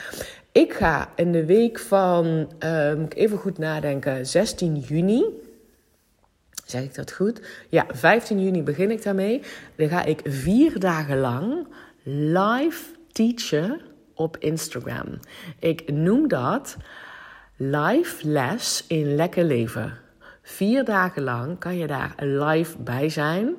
Ik 0.53 0.73
ga 0.73 1.09
in 1.17 1.33
de 1.33 1.45
week 1.45 1.79
van, 1.79 2.53
uh, 2.65 2.95
moet 2.95 3.13
ik 3.13 3.19
even 3.19 3.39
goed 3.39 3.59
nadenken, 3.59 4.27
16 4.27 4.79
juni. 4.79 5.25
Zeg 6.65 6.83
ik 6.83 6.95
dat 6.95 7.13
goed? 7.13 7.41
Ja, 7.69 7.87
15 7.89 8.41
juni 8.41 8.63
begin 8.63 8.91
ik 8.91 9.03
daarmee. 9.03 9.43
Dan 9.77 9.89
ga 9.89 10.05
ik 10.05 10.21
vier 10.25 10.81
dagen 10.81 11.19
lang 11.19 11.67
live 12.03 12.85
teachen 13.13 13.81
op 14.15 14.37
Instagram. 14.37 15.19
Ik 15.59 15.93
noem 15.93 16.29
dat 16.29 16.77
live 17.57 18.29
les 18.29 18.85
in 18.89 19.15
lekker 19.15 19.45
leven. 19.45 20.04
Vier 20.47 20.85
dagen 20.85 21.23
lang 21.23 21.59
kan 21.59 21.77
je 21.77 21.87
daar 21.87 22.15
live 22.17 22.79
bij 22.79 23.09
zijn. 23.09 23.57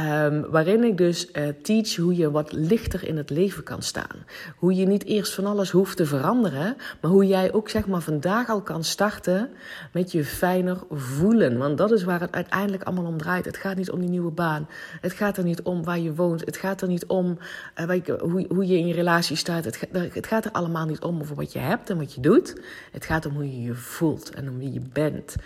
Um, 0.00 0.50
waarin 0.50 0.84
ik 0.84 0.96
dus 0.96 1.28
uh, 1.32 1.48
teach 1.62 1.96
hoe 1.96 2.16
je 2.16 2.30
wat 2.30 2.52
lichter 2.52 3.08
in 3.08 3.16
het 3.16 3.30
leven 3.30 3.62
kan 3.62 3.82
staan. 3.82 4.24
Hoe 4.56 4.74
je 4.74 4.86
niet 4.86 5.04
eerst 5.04 5.34
van 5.34 5.46
alles 5.46 5.70
hoeft 5.70 5.96
te 5.96 6.06
veranderen, 6.06 6.76
maar 7.00 7.10
hoe 7.10 7.26
jij 7.26 7.52
ook 7.52 7.68
zeg 7.68 7.86
maar 7.86 8.00
vandaag 8.00 8.48
al 8.48 8.62
kan 8.62 8.84
starten 8.84 9.50
met 9.92 10.12
je 10.12 10.24
fijner 10.24 10.78
voelen. 10.90 11.58
Want 11.58 11.78
dat 11.78 11.90
is 11.90 12.04
waar 12.04 12.20
het 12.20 12.32
uiteindelijk 12.32 12.82
allemaal 12.82 13.04
om 13.04 13.18
draait. 13.18 13.44
Het 13.44 13.56
gaat 13.56 13.76
niet 13.76 13.90
om 13.90 14.00
die 14.00 14.08
nieuwe 14.08 14.30
baan. 14.30 14.68
Het 15.00 15.12
gaat 15.12 15.36
er 15.36 15.44
niet 15.44 15.62
om 15.62 15.84
waar 15.84 15.98
je 15.98 16.14
woont. 16.14 16.40
Het 16.44 16.56
gaat 16.56 16.80
er 16.80 16.88
niet 16.88 17.06
om 17.06 17.38
uh, 17.80 18.00
hoe, 18.18 18.46
hoe 18.48 18.66
je 18.66 18.78
in 18.78 18.86
je 18.86 18.94
relatie 18.94 19.36
staat. 19.36 19.64
Het, 19.64 20.26
gaat 20.26 20.44
er 20.44 20.52
allemaal 20.52 20.86
niet 20.86 21.00
om 21.00 21.20
over 21.20 21.36
wat 21.36 21.52
je 21.52 21.58
hebt 21.58 21.90
en 21.90 21.98
wat 21.98 22.14
je 22.14 22.20
doet. 22.20 22.60
Het 22.92 23.04
gaat 23.04 23.26
om 23.26 23.32
hoe 23.32 23.50
je 23.50 23.62
je 23.62 23.74
voelt 23.74 24.30
en 24.30 24.48
om 24.48 24.58
wie 24.58 24.72
je 24.72 24.82
bent. 24.92 25.36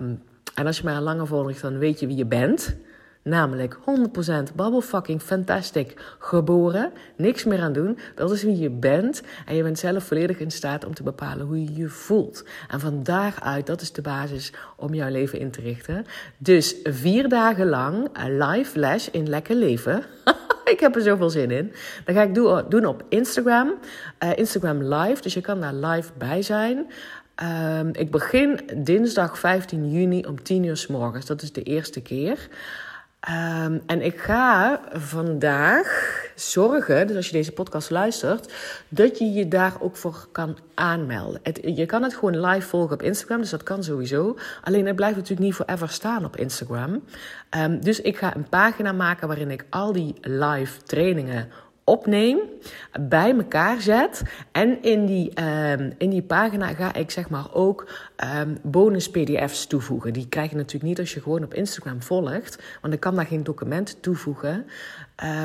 Um, 0.00 0.22
en 0.54 0.66
als 0.66 0.78
je 0.78 0.84
mij 0.84 0.94
al 0.94 1.02
langer 1.02 1.26
volgt, 1.26 1.60
dan 1.60 1.78
weet 1.78 2.00
je 2.00 2.06
wie 2.06 2.16
je 2.16 2.26
bent. 2.26 2.76
Namelijk 3.28 3.76
100% 3.76 4.54
bubble 4.54 4.82
fucking 4.82 5.22
fantastic 5.22 6.16
geboren. 6.18 6.92
Niks 7.16 7.44
meer 7.44 7.60
aan 7.60 7.72
doen. 7.72 7.98
Dat 8.14 8.30
is 8.30 8.42
wie 8.42 8.58
je 8.58 8.70
bent. 8.70 9.22
En 9.46 9.54
je 9.54 9.62
bent 9.62 9.78
zelf 9.78 10.04
volledig 10.04 10.38
in 10.38 10.50
staat 10.50 10.84
om 10.84 10.94
te 10.94 11.02
bepalen 11.02 11.46
hoe 11.46 11.64
je 11.64 11.74
je 11.74 11.88
voelt. 11.88 12.44
En 12.68 12.80
van 12.80 13.02
daaruit, 13.02 13.66
dat 13.66 13.80
is 13.80 13.92
de 13.92 14.02
basis 14.02 14.52
om 14.76 14.94
jouw 14.94 15.10
leven 15.10 15.38
in 15.38 15.50
te 15.50 15.60
richten. 15.60 16.06
Dus 16.38 16.76
vier 16.82 17.28
dagen 17.28 17.68
lang 17.68 18.08
live 18.26 18.78
les 18.78 19.10
in 19.10 19.28
lekker 19.28 19.54
leven. 19.54 20.02
ik 20.74 20.80
heb 20.80 20.96
er 20.96 21.02
zoveel 21.02 21.30
zin 21.30 21.50
in. 21.50 21.72
Dat 22.04 22.14
ga 22.14 22.22
ik 22.22 22.34
doen 22.68 22.86
op 22.86 23.04
Instagram. 23.08 23.74
Uh, 24.24 24.36
Instagram 24.36 24.82
live. 24.82 25.22
Dus 25.22 25.34
je 25.34 25.40
kan 25.40 25.60
daar 25.60 25.74
live 25.74 26.10
bij 26.18 26.42
zijn. 26.42 26.86
Um, 27.78 27.90
ik 27.92 28.10
begin 28.10 28.60
dinsdag 28.76 29.38
15 29.38 29.90
juni 29.90 30.24
om 30.24 30.42
10 30.42 30.64
uur 30.64 30.76
s 30.76 30.86
morgens. 30.86 31.26
Dat 31.26 31.42
is 31.42 31.52
de 31.52 31.62
eerste 31.62 32.00
keer. 32.00 32.48
Ehm, 33.20 33.78
en 33.86 34.02
ik 34.02 34.18
ga 34.18 34.80
vandaag 34.92 36.16
zorgen, 36.34 37.06
dus 37.06 37.16
als 37.16 37.26
je 37.26 37.32
deze 37.32 37.52
podcast 37.52 37.90
luistert, 37.90 38.52
dat 38.88 39.18
je 39.18 39.32
je 39.32 39.48
daar 39.48 39.72
ook 39.80 39.96
voor 39.96 40.28
kan 40.32 40.58
aanmelden. 40.74 41.40
Je 41.74 41.86
kan 41.86 42.02
het 42.02 42.14
gewoon 42.14 42.40
live 42.40 42.68
volgen 42.68 42.94
op 42.94 43.02
Instagram, 43.02 43.40
dus 43.40 43.50
dat 43.50 43.62
kan 43.62 43.84
sowieso. 43.84 44.36
Alleen 44.62 44.86
het 44.86 44.96
blijft 44.96 45.16
natuurlijk 45.16 45.46
niet 45.46 45.54
forever 45.54 45.88
staan 45.88 46.24
op 46.24 46.36
Instagram. 46.36 47.02
Um, 47.56 47.80
dus 47.80 48.00
ik 48.00 48.16
ga 48.16 48.36
een 48.36 48.48
pagina 48.48 48.92
maken 48.92 49.28
waarin 49.28 49.50
ik 49.50 49.64
al 49.70 49.92
die 49.92 50.14
live 50.20 50.82
trainingen 50.82 51.48
opneem, 51.88 52.38
bij 53.00 53.36
elkaar 53.36 53.80
zet. 53.80 54.22
En 54.52 54.82
in 54.82 55.06
die, 55.06 55.32
um, 55.70 55.92
in 55.98 56.10
die 56.10 56.22
pagina 56.22 56.66
ga 56.66 56.94
ik 56.94 57.10
zeg 57.10 57.28
maar 57.30 57.54
ook 57.54 57.90
um, 58.42 58.58
bonus 58.62 59.10
PDF's 59.10 59.66
toevoegen. 59.66 60.12
Die 60.12 60.28
krijg 60.28 60.50
je 60.50 60.56
natuurlijk 60.56 60.84
niet 60.84 60.98
als 60.98 61.14
je 61.14 61.20
gewoon 61.20 61.44
op 61.44 61.54
Instagram 61.54 62.02
volgt, 62.02 62.62
want 62.80 62.94
ik 62.94 63.00
kan 63.00 63.14
daar 63.14 63.26
geen 63.26 63.44
document 63.44 64.02
toevoegen. 64.02 64.66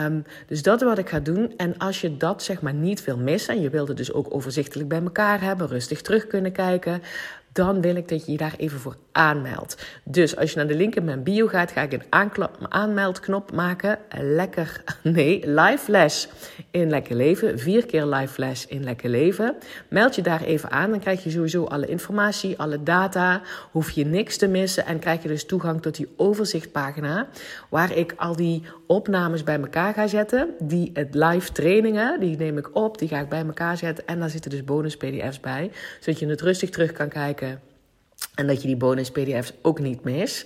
Um, 0.06 0.26
dus 0.48 0.62
dat 0.62 0.82
is 0.82 0.88
wat 0.88 0.98
ik 0.98 1.10
ga 1.10 1.20
doen. 1.20 1.54
En 1.58 1.78
als 1.78 2.02
je 2.02 2.18
dat 2.18 2.44
zeg 2.44 2.62
maar 2.62 2.74
niet 2.74 3.04
wil 3.04 3.18
missen 3.18 3.56
en 3.56 3.62
je 3.62 3.70
wilt 3.70 3.88
het 3.88 3.98
dus 3.98 4.14
ook 4.14 4.34
overzichtelijk 4.34 4.90
bij 4.90 5.02
elkaar 5.02 5.42
hebben, 5.42 5.68
rustig 5.68 6.02
terug 6.02 6.28
kunnen 6.28 6.52
kijken, 6.52 7.02
dan 7.54 7.82
wil 7.82 7.96
ik 7.96 8.08
dat 8.08 8.26
je 8.26 8.32
je 8.32 8.38
daar 8.38 8.54
even 8.58 8.80
voor 8.80 8.96
aanmeldt. 9.12 9.86
Dus 10.04 10.36
als 10.36 10.52
je 10.52 10.58
naar 10.58 10.68
de 10.68 10.76
link 10.76 10.96
in 10.96 11.04
mijn 11.04 11.24
bio 11.24 11.48
gaat, 11.48 11.72
ga 11.72 11.82
ik 11.82 11.94
een 11.94 12.32
aanmeldknop 12.70 13.52
maken. 13.52 14.00
Lekker, 14.20 14.84
nee, 15.02 15.50
live 15.50 15.92
les 15.92 16.30
in 16.72 16.90
Lekker 16.90 17.16
Leven. 17.16 17.60
Vier 17.60 17.86
keer 17.86 18.06
live 18.06 18.40
les 18.40 18.68
in 18.68 18.84
Lekker 18.84 19.10
Leven. 19.10 19.56
Meld 19.88 20.16
je 20.16 20.22
daar 20.22 20.42
even 20.42 20.72
aan, 20.72 20.90
dan 20.90 21.00
krijg 21.00 21.24
je 21.24 21.30
sowieso 21.30 21.64
alle 21.64 21.88
informatie, 21.88 22.60
alle 22.60 22.84
data. 22.84 23.42
Hoef 23.72 23.92
je 23.92 24.06
niks 24.06 24.38
te 24.38 24.48
missen 24.48 24.86
en 24.86 25.00
krijg 25.00 25.22
je 25.22 25.28
dus 25.28 25.46
toegang 25.46 25.82
tot 25.82 25.96
die 25.96 26.14
overzichtpagina. 26.18 27.28
Waar 27.70 27.98
ik 27.98 28.14
al 28.18 28.36
die 28.36 28.64
opnames 28.88 29.44
bij 29.44 29.60
elkaar 29.60 29.94
ga 29.94 30.08
zetten. 30.08 30.50
Die 30.60 30.90
het 30.94 31.16
live 31.16 31.52
trainingen, 31.52 32.20
die 32.20 32.38
neem 32.38 32.58
ik 32.58 32.76
op, 32.76 32.98
die 32.98 33.08
ga 33.08 33.20
ik 33.20 33.30
bij 33.30 33.46
elkaar 33.46 33.78
zetten. 33.78 34.08
En 34.08 34.20
daar 34.20 34.30
zitten 34.30 34.52
dus 34.52 34.64
bonus 34.64 34.98
PDF's 34.98 35.40
bij, 35.40 35.72
zodat 36.00 36.20
je 36.20 36.28
het 36.28 36.42
rustig 36.42 36.70
terug 36.70 36.92
kan 36.92 37.10
kijken 37.10 37.43
en 38.36 38.48
dat 38.48 38.62
je 38.62 38.68
die 38.68 38.78
bonus 38.78 39.12
PDF's 39.12 39.54
ook 39.62 39.80
niet 39.80 40.04
mis. 40.04 40.46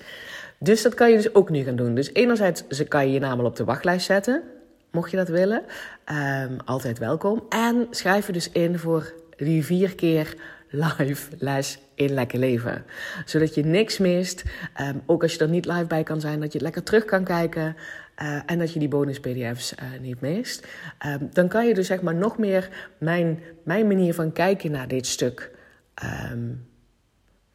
Dus 0.59 0.81
dat 0.81 0.93
kan 0.93 1.09
je 1.09 1.15
dus 1.15 1.33
ook 1.33 1.49
nu 1.49 1.63
gaan 1.63 1.75
doen. 1.75 1.95
Dus 1.95 2.13
enerzijds 2.13 2.63
ze 2.69 2.83
kan 2.83 3.07
je 3.07 3.13
je 3.13 3.19
naam 3.19 3.39
op 3.39 3.55
de 3.55 3.63
wachtlijst 3.63 4.05
zetten, 4.05 4.43
mocht 4.91 5.11
je 5.11 5.17
dat 5.17 5.27
willen. 5.27 5.63
Um, 6.11 6.57
altijd 6.65 6.97
welkom. 6.97 7.43
En 7.49 7.87
schrijf 7.89 8.27
je 8.27 8.33
dus 8.33 8.51
in 8.51 8.79
voor 8.79 9.13
die 9.37 9.65
vier 9.65 9.95
keer 9.95 10.35
live 10.69 11.29
les 11.37 11.79
in 11.95 12.13
Lekker 12.13 12.39
Leven. 12.39 12.83
Zodat 13.25 13.55
je 13.55 13.65
niks 13.65 13.97
mist. 13.97 14.43
Um, 14.81 15.01
ook 15.05 15.21
als 15.21 15.33
je 15.33 15.39
er 15.39 15.49
niet 15.49 15.65
live 15.65 15.85
bij 15.85 16.03
kan 16.03 16.21
zijn, 16.21 16.39
dat 16.39 16.51
je 16.51 16.57
het 16.57 16.61
lekker 16.61 16.83
terug 16.83 17.05
kan 17.05 17.23
kijken. 17.23 17.75
Uh, 18.21 18.39
en 18.45 18.59
dat 18.59 18.73
je 18.73 18.79
die 18.79 18.87
bonus 18.87 19.19
PDF's 19.19 19.73
uh, 19.73 19.99
niet 20.01 20.21
mist. 20.21 20.67
Um, 21.05 21.29
dan 21.33 21.47
kan 21.47 21.67
je 21.67 21.73
dus 21.73 21.87
zeg 21.87 22.01
maar 22.01 22.15
nog 22.15 22.37
meer 22.37 22.69
mijn, 22.97 23.39
mijn 23.63 23.87
manier 23.87 24.13
van 24.13 24.31
kijken 24.31 24.71
naar 24.71 24.87
dit 24.87 25.07
stuk 25.07 25.51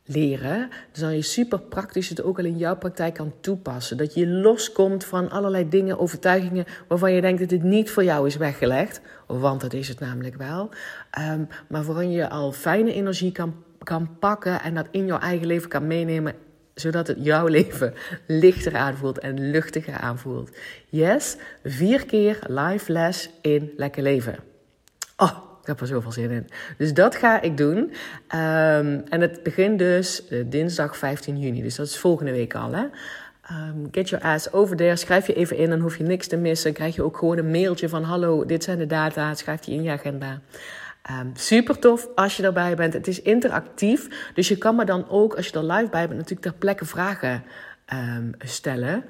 leren, 0.05 0.71
dan 0.93 1.15
je 1.15 1.23
super 1.23 1.59
praktisch 1.59 2.09
het 2.09 2.23
ook 2.23 2.39
al 2.39 2.45
in 2.45 2.59
jouw 2.59 2.77
praktijk 2.77 3.15
kan 3.15 3.33
toepassen. 3.41 3.97
Dat 3.97 4.15
je 4.15 4.27
loskomt 4.27 5.05
van 5.05 5.31
allerlei 5.31 5.69
dingen, 5.69 5.99
overtuigingen 5.99 6.65
waarvan 6.89 7.13
je 7.13 7.21
denkt 7.21 7.41
dat 7.41 7.51
het 7.51 7.63
niet 7.63 7.91
voor 7.91 8.05
jou 8.05 8.27
is 8.27 8.37
weggelegd, 8.37 9.01
want 9.27 9.61
dat 9.61 9.73
is 9.73 9.89
het 9.89 10.01
namelijk 10.01 10.37
wel. 10.37 10.71
Um, 11.19 11.49
maar 11.69 11.85
waarin 11.85 12.11
je 12.11 12.29
al 12.29 12.53
fijne 12.53 12.93
energie 12.93 13.33
kan, 13.33 13.55
kan 13.79 14.19
pakken 14.19 14.61
en 14.63 14.75
dat 14.75 14.87
in 14.91 15.07
jouw 15.07 15.19
eigen 15.19 15.47
leven 15.47 15.69
kan 15.69 15.87
meenemen 15.87 16.35
zodat 16.75 17.07
het 17.07 17.17
jouw 17.21 17.47
leven 17.59 17.95
lichter 18.27 18.77
aanvoelt 18.77 19.19
en 19.19 19.51
luchtiger 19.51 19.95
aanvoelt. 19.95 20.51
Yes, 20.89 21.37
vier 21.65 22.07
keer 22.07 22.39
live 22.47 22.93
les 22.93 23.31
in 23.41 23.73
Lekker 23.77 24.03
Leven. 24.03 24.37
Oh, 25.17 25.52
ik 25.63 25.69
heb 25.69 25.81
er 25.81 25.87
zoveel 25.87 26.13
zin 26.13 26.31
in. 26.31 26.49
Dus 26.77 26.95
dat 26.95 27.17
ga 27.17 27.41
ik 27.41 27.57
doen. 27.57 27.77
Um, 27.79 27.93
en 29.09 29.21
het 29.21 29.43
begint 29.43 29.79
dus 29.79 30.23
uh, 30.31 30.45
dinsdag 30.47 30.97
15 30.97 31.39
juni. 31.39 31.63
Dus 31.63 31.75
dat 31.75 31.87
is 31.87 31.99
volgende 31.99 32.33
week 32.33 32.55
al. 32.55 32.73
Hè? 32.73 32.85
Um, 33.51 33.89
get 33.91 34.09
your 34.09 34.25
ass 34.25 34.53
over 34.53 34.77
there. 34.77 34.97
Schrijf 34.97 35.27
je 35.27 35.35
even 35.35 35.57
in, 35.57 35.71
dan 35.71 35.81
hoef 35.81 35.97
je 35.97 36.05
niks 36.05 36.27
te 36.27 36.37
missen. 36.37 36.73
krijg 36.73 36.95
je 36.95 37.03
ook 37.03 37.17
gewoon 37.17 37.39
een 37.39 37.51
mailtje 37.51 37.89
van: 37.89 38.03
Hallo, 38.03 38.45
dit 38.45 38.65
zijn 38.65 38.79
de 38.79 38.87
data. 38.87 39.35
Schrijf 39.35 39.61
die 39.61 39.75
in 39.75 39.83
je 39.83 39.91
agenda. 39.91 40.41
Um, 41.11 41.31
super 41.35 41.79
tof 41.79 42.09
als 42.15 42.37
je 42.37 42.43
erbij 42.43 42.75
bent. 42.75 42.93
Het 42.93 43.07
is 43.07 43.23
interactief. 43.23 44.31
Dus 44.35 44.49
je 44.49 44.59
kan 44.59 44.77
me 44.77 44.85
dan 44.85 45.09
ook, 45.09 45.35
als 45.35 45.49
je 45.49 45.59
er 45.59 45.65
live 45.65 45.91
bij 45.91 46.07
bent, 46.07 46.19
natuurlijk 46.19 46.41
ter 46.41 46.55
plekke 46.55 46.85
vragen 46.85 47.45
stellen. 48.39 49.05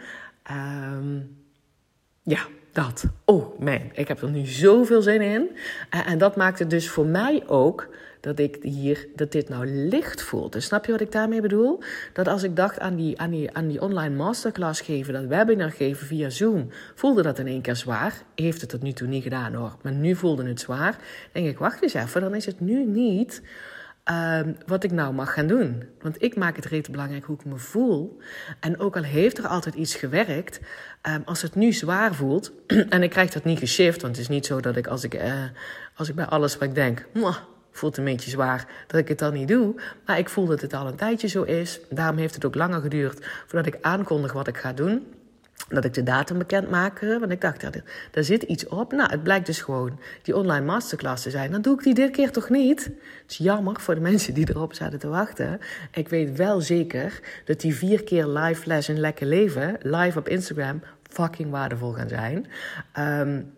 Um, 0.50 1.36
ja, 2.22 2.46
dat. 2.72 3.04
Oh 3.24 3.58
man, 3.60 3.80
ik 3.92 4.08
heb 4.08 4.22
er 4.22 4.30
nu 4.30 4.46
zoveel 4.46 5.02
zin 5.02 5.20
in. 5.20 5.50
En, 5.90 6.18
dat 6.18 6.36
maakt 6.36 6.58
het 6.58 6.70
dus 6.70 6.88
voor 6.88 7.06
mij 7.06 7.42
ook 7.46 7.88
dat 8.20 8.38
ik 8.38 8.58
hier, 8.60 9.06
dat 9.16 9.32
dit 9.32 9.48
nou 9.48 9.66
licht 9.66 10.22
voelt. 10.22 10.52
Dus 10.52 10.64
snap 10.64 10.84
je 10.84 10.92
wat 10.92 11.00
ik 11.00 11.12
daarmee 11.12 11.40
bedoel? 11.40 11.82
Dat 12.12 12.28
als 12.28 12.42
ik 12.42 12.56
dacht 12.56 12.78
aan 12.78 12.96
die, 12.96 13.18
aan 13.20 13.30
die, 13.30 13.52
aan 13.52 13.68
die 13.68 13.80
online 13.80 14.14
masterclass 14.14 14.80
geven, 14.80 15.12
dat 15.12 15.24
webinar 15.24 15.70
geven 15.70 16.06
via 16.06 16.30
Zoom, 16.30 16.68
voelde 16.94 17.22
dat 17.22 17.38
in 17.38 17.46
één 17.46 17.60
keer 17.60 17.76
zwaar. 17.76 18.22
Heeft 18.34 18.60
het 18.60 18.70
tot 18.70 18.82
nu 18.82 18.92
toe 18.92 19.08
niet 19.08 19.22
gedaan 19.22 19.54
hoor, 19.54 19.76
maar 19.82 19.92
nu 19.92 20.14
voelde 20.14 20.44
het 20.44 20.60
zwaar. 20.60 20.96
denk 21.32 21.46
ik, 21.46 21.58
wacht 21.58 21.82
eens 21.82 21.94
even, 21.94 22.20
dan 22.20 22.34
is 22.34 22.46
het 22.46 22.60
nu 22.60 22.84
niet 22.84 23.42
Um, 24.10 24.56
wat 24.66 24.84
ik 24.84 24.90
nou 24.92 25.14
mag 25.14 25.32
gaan 25.32 25.46
doen. 25.46 25.84
Want 26.00 26.22
ik 26.22 26.36
maak 26.36 26.56
het 26.56 26.64
rete 26.64 26.90
belangrijk 26.90 27.24
hoe 27.24 27.36
ik 27.36 27.44
me 27.44 27.56
voel. 27.56 28.18
En 28.60 28.78
ook 28.78 28.96
al 28.96 29.02
heeft 29.02 29.38
er 29.38 29.46
altijd 29.46 29.74
iets 29.74 29.94
gewerkt, 29.94 30.60
um, 31.08 31.22
als 31.24 31.42
het 31.42 31.54
nu 31.54 31.72
zwaar 31.72 32.14
voelt, 32.14 32.52
en 32.88 33.02
ik 33.02 33.10
krijg 33.10 33.30
dat 33.30 33.44
niet 33.44 33.58
geshift, 33.58 34.02
want 34.02 34.16
het 34.16 34.24
is 34.24 34.30
niet 34.30 34.46
zo 34.46 34.60
dat 34.60 34.76
ik 34.76 34.86
als 34.86 35.04
ik, 35.04 35.14
uh, 35.14 35.32
als 35.96 36.08
ik 36.08 36.14
bij 36.14 36.24
alles 36.24 36.54
wat 36.54 36.68
ik 36.68 36.74
denk, 36.74 37.06
voelt 37.70 37.96
een 37.96 38.04
beetje 38.04 38.30
zwaar, 38.30 38.66
dat 38.86 39.00
ik 39.00 39.08
het 39.08 39.18
dan 39.18 39.32
niet 39.32 39.48
doe. 39.48 39.80
Maar 40.06 40.18
ik 40.18 40.28
voel 40.28 40.46
dat 40.46 40.60
het 40.60 40.74
al 40.74 40.86
een 40.86 40.96
tijdje 40.96 41.28
zo 41.28 41.42
is. 41.42 41.80
Daarom 41.90 42.16
heeft 42.16 42.34
het 42.34 42.44
ook 42.44 42.54
langer 42.54 42.80
geduurd 42.80 43.26
voordat 43.46 43.74
ik 43.74 43.82
aankondig 43.82 44.32
wat 44.32 44.48
ik 44.48 44.56
ga 44.56 44.72
doen 44.72 45.06
dat 45.68 45.84
ik 45.84 45.94
de 45.94 46.02
datum 46.02 46.38
bekend 46.38 46.70
maakte. 46.70 47.16
Want 47.20 47.32
ik 47.32 47.40
dacht, 47.40 47.60
ja, 47.60 47.70
daar 48.10 48.24
zit 48.24 48.42
iets 48.42 48.68
op. 48.68 48.92
Nou, 48.92 49.10
het 49.10 49.22
blijkt 49.22 49.46
dus 49.46 49.60
gewoon 49.60 49.98
die 50.22 50.36
online 50.36 50.66
masterclass 50.66 51.22
te 51.22 51.30
zijn. 51.30 51.50
Dan 51.50 51.62
doe 51.62 51.74
ik 51.74 51.82
die 51.82 51.94
dit 51.94 52.10
keer 52.10 52.30
toch 52.30 52.48
niet? 52.48 52.84
Het 52.84 53.30
is 53.30 53.36
jammer 53.36 53.80
voor 53.80 53.94
de 53.94 54.00
mensen 54.10 54.34
die 54.34 54.48
erop 54.48 54.74
zaten 54.74 54.98
te 54.98 55.08
wachten. 55.08 55.60
Ik 55.92 56.08
weet 56.08 56.36
wel 56.36 56.60
zeker 56.60 57.20
dat 57.44 57.60
die 57.60 57.74
vier 57.74 58.04
keer 58.04 58.26
live 58.26 58.66
les 58.66 58.88
in 58.88 59.00
Lekker 59.00 59.26
Leven, 59.26 59.76
live 59.80 60.18
op 60.18 60.28
Instagram, 60.28 60.82
fucking 61.02 61.50
waardevol 61.50 61.92
gaan 61.92 62.08
zijn. 62.08 62.46
Um, 62.98 63.52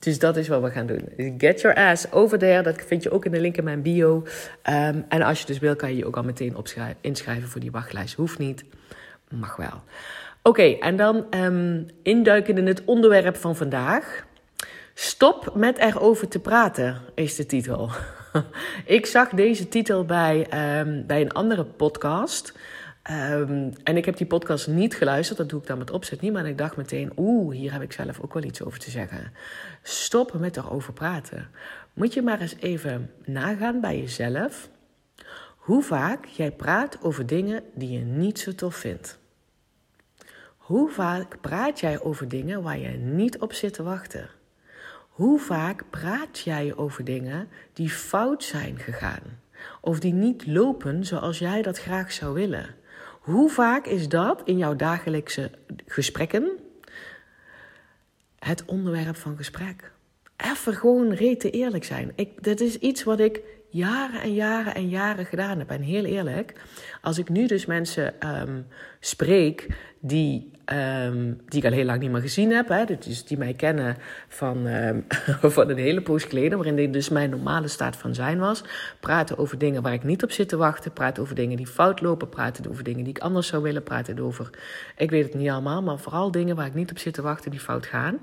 dus 0.00 0.18
dat 0.18 0.36
is 0.36 0.48
wat 0.48 0.62
we 0.62 0.70
gaan 0.70 0.86
doen. 0.86 1.08
Get 1.38 1.60
your 1.60 1.76
ass 1.76 2.12
over 2.12 2.38
there. 2.38 2.62
Dat 2.62 2.82
vind 2.86 3.02
je 3.02 3.10
ook 3.10 3.24
in 3.24 3.32
de 3.32 3.40
link 3.40 3.56
in 3.56 3.64
mijn 3.64 3.82
bio. 3.82 4.16
Um, 4.68 5.04
en 5.08 5.22
als 5.22 5.40
je 5.40 5.46
dus 5.46 5.58
wil, 5.58 5.76
kan 5.76 5.90
je 5.90 5.96
je 5.96 6.06
ook 6.06 6.16
al 6.16 6.22
meteen 6.22 6.56
inschrijven 7.00 7.48
voor 7.48 7.60
die 7.60 7.70
wachtlijst. 7.70 8.14
Hoeft 8.14 8.38
niet, 8.38 8.64
mag 9.28 9.56
wel. 9.56 9.82
Oké, 10.42 10.62
en 10.62 10.96
dan 10.96 11.26
um, 11.30 11.86
induiken 12.02 12.58
in 12.58 12.66
het 12.66 12.84
onderwerp 12.84 13.36
van 13.36 13.56
vandaag. 13.56 14.26
Stop 14.94 15.54
met 15.54 15.78
erover 15.78 16.28
te 16.28 16.40
praten, 16.40 17.00
is 17.14 17.36
de 17.36 17.46
titel. 17.46 17.90
ik 18.84 19.06
zag 19.06 19.28
deze 19.28 19.68
titel 19.68 20.04
bij, 20.04 20.38
um, 20.80 21.06
bij 21.06 21.20
een 21.20 21.32
andere 21.32 21.64
podcast. 21.64 22.58
Um, 23.10 23.72
en 23.82 23.96
ik 23.96 24.04
heb 24.04 24.16
die 24.16 24.26
podcast 24.26 24.68
niet 24.68 24.96
geluisterd, 24.96 25.38
dat 25.38 25.48
doe 25.48 25.60
ik 25.60 25.66
dan 25.66 25.78
met 25.78 25.90
opzet 25.90 26.20
niet. 26.20 26.32
Maar 26.32 26.46
ik 26.46 26.58
dacht 26.58 26.76
meteen, 26.76 27.12
oeh, 27.16 27.56
hier 27.56 27.72
heb 27.72 27.82
ik 27.82 27.92
zelf 27.92 28.20
ook 28.20 28.34
wel 28.34 28.42
iets 28.42 28.62
over 28.62 28.78
te 28.78 28.90
zeggen. 28.90 29.32
Stop 29.82 30.38
met 30.38 30.56
erover 30.56 30.92
praten. 30.92 31.48
Moet 31.94 32.14
je 32.14 32.22
maar 32.22 32.40
eens 32.40 32.56
even 32.60 33.10
nagaan 33.24 33.80
bij 33.80 33.98
jezelf. 33.98 34.70
Hoe 35.56 35.82
vaak 35.82 36.24
jij 36.24 36.50
praat 36.50 36.98
over 37.02 37.26
dingen 37.26 37.62
die 37.74 37.90
je 37.90 38.04
niet 38.04 38.38
zo 38.38 38.54
tof 38.54 38.74
vindt. 38.74 39.19
Hoe 40.70 40.90
vaak 40.90 41.40
praat 41.40 41.80
jij 41.80 42.00
over 42.00 42.28
dingen 42.28 42.62
waar 42.62 42.78
je 42.78 42.88
niet 42.88 43.38
op 43.38 43.52
zit 43.52 43.74
te 43.74 43.82
wachten? 43.82 44.28
Hoe 45.08 45.38
vaak 45.38 45.84
praat 45.90 46.38
jij 46.38 46.76
over 46.76 47.04
dingen 47.04 47.48
die 47.72 47.90
fout 47.90 48.44
zijn 48.44 48.78
gegaan? 48.78 49.22
Of 49.80 50.00
die 50.00 50.12
niet 50.12 50.46
lopen 50.46 51.04
zoals 51.04 51.38
jij 51.38 51.62
dat 51.62 51.78
graag 51.78 52.12
zou 52.12 52.34
willen? 52.34 52.74
Hoe 53.20 53.50
vaak 53.50 53.86
is 53.86 54.08
dat 54.08 54.42
in 54.44 54.56
jouw 54.58 54.76
dagelijkse 54.76 55.50
gesprekken 55.86 56.50
het 58.38 58.64
onderwerp 58.64 59.16
van 59.16 59.36
gesprek? 59.36 59.92
even 60.36 60.74
gewoon 60.74 61.12
rete 61.12 61.50
eerlijk 61.50 61.84
zijn. 61.84 62.12
Ik, 62.14 62.42
dit 62.42 62.60
is 62.60 62.78
iets 62.78 63.02
wat 63.02 63.20
ik 63.20 63.40
jaren 63.70 64.20
en 64.20 64.34
jaren 64.34 64.74
en 64.74 64.88
jaren 64.88 65.26
gedaan 65.26 65.58
heb. 65.58 65.70
En 65.70 65.82
heel 65.82 66.04
eerlijk, 66.04 66.52
als 67.00 67.18
ik 67.18 67.28
nu 67.28 67.46
dus 67.46 67.66
mensen 67.66 68.14
um, 68.40 68.66
spreek 69.00 69.66
die, 70.00 70.50
um, 71.04 71.40
die 71.48 71.60
ik 71.60 71.66
al 71.66 71.72
heel 71.72 71.84
lang 71.84 72.00
niet 72.00 72.10
meer 72.10 72.20
gezien 72.20 72.50
heb, 72.50 72.68
hè, 72.68 72.84
dus 72.84 73.24
die 73.24 73.38
mij 73.38 73.54
kennen 73.54 73.96
van, 74.28 74.66
um, 74.66 75.04
van 75.56 75.70
een 75.70 75.78
hele 75.78 76.02
poos 76.02 76.24
geleden, 76.24 76.56
waarin 76.58 76.76
dit 76.76 76.92
dus 76.92 77.08
mijn 77.08 77.30
normale 77.30 77.68
staat 77.68 77.96
van 77.96 78.14
zijn 78.14 78.38
was, 78.38 78.64
praten 79.00 79.38
over 79.38 79.58
dingen 79.58 79.82
waar 79.82 79.92
ik 79.92 80.04
niet 80.04 80.22
op 80.22 80.30
zit 80.30 80.48
te 80.48 80.56
wachten, 80.56 80.92
praten 80.92 81.22
over 81.22 81.34
dingen 81.34 81.56
die 81.56 81.66
fout 81.66 82.00
lopen, 82.00 82.28
praten 82.28 82.70
over 82.70 82.84
dingen 82.84 83.04
die 83.04 83.14
ik 83.14 83.22
anders 83.22 83.46
zou 83.46 83.62
willen, 83.62 83.82
praten 83.82 84.18
over, 84.18 84.50
ik 84.96 85.10
weet 85.10 85.24
het 85.24 85.34
niet 85.34 85.50
allemaal, 85.50 85.82
maar 85.82 85.98
vooral 85.98 86.30
dingen 86.30 86.56
waar 86.56 86.66
ik 86.66 86.74
niet 86.74 86.90
op 86.90 86.98
zit 86.98 87.14
te 87.14 87.22
wachten 87.22 87.50
die 87.50 87.60
fout 87.60 87.86
gaan, 87.86 88.18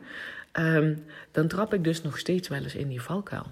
dan 1.31 1.47
trap 1.47 1.73
ik 1.73 1.83
dus 1.83 2.01
nog 2.01 2.17
steeds 2.17 2.47
wel 2.47 2.63
eens 2.63 2.75
in 2.75 2.87
die 2.87 3.01
valkuil. 3.01 3.45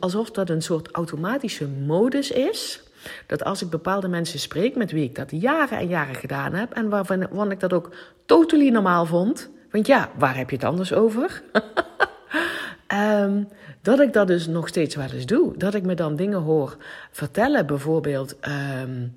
Alsof 0.00 0.30
dat 0.30 0.50
een 0.50 0.62
soort 0.62 0.90
automatische 0.90 1.68
modus 1.68 2.30
is. 2.30 2.82
Dat 3.26 3.44
als 3.44 3.62
ik 3.62 3.70
bepaalde 3.70 4.08
mensen 4.08 4.38
spreek 4.38 4.76
met 4.76 4.92
wie 4.92 5.04
ik 5.04 5.14
dat 5.14 5.30
jaren 5.30 5.78
en 5.78 5.88
jaren 5.88 6.14
gedaan 6.14 6.54
heb. 6.54 6.72
En 6.72 6.88
waarvan, 6.88 7.50
ik 7.50 7.60
dat 7.60 7.72
ook 7.72 7.90
totaal 8.26 8.60
normaal 8.60 9.06
vond. 9.06 9.50
Want 9.70 9.86
ja, 9.86 10.10
waar 10.18 10.36
heb 10.36 10.50
je 10.50 10.56
het 10.56 10.64
anders 10.64 10.92
over? 10.92 11.42
um, 13.22 13.48
dat 13.82 14.00
ik 14.00 14.12
dat 14.12 14.26
dus 14.26 14.46
nog 14.46 14.68
steeds 14.68 14.94
wel 14.94 15.10
eens 15.10 15.26
doe. 15.26 15.56
Dat 15.56 15.74
ik 15.74 15.82
me 15.82 15.94
dan 15.94 16.16
dingen 16.16 16.40
hoor 16.40 16.76
vertellen. 17.10 17.66
Bijvoorbeeld. 17.66 18.36
Um, 18.82 19.12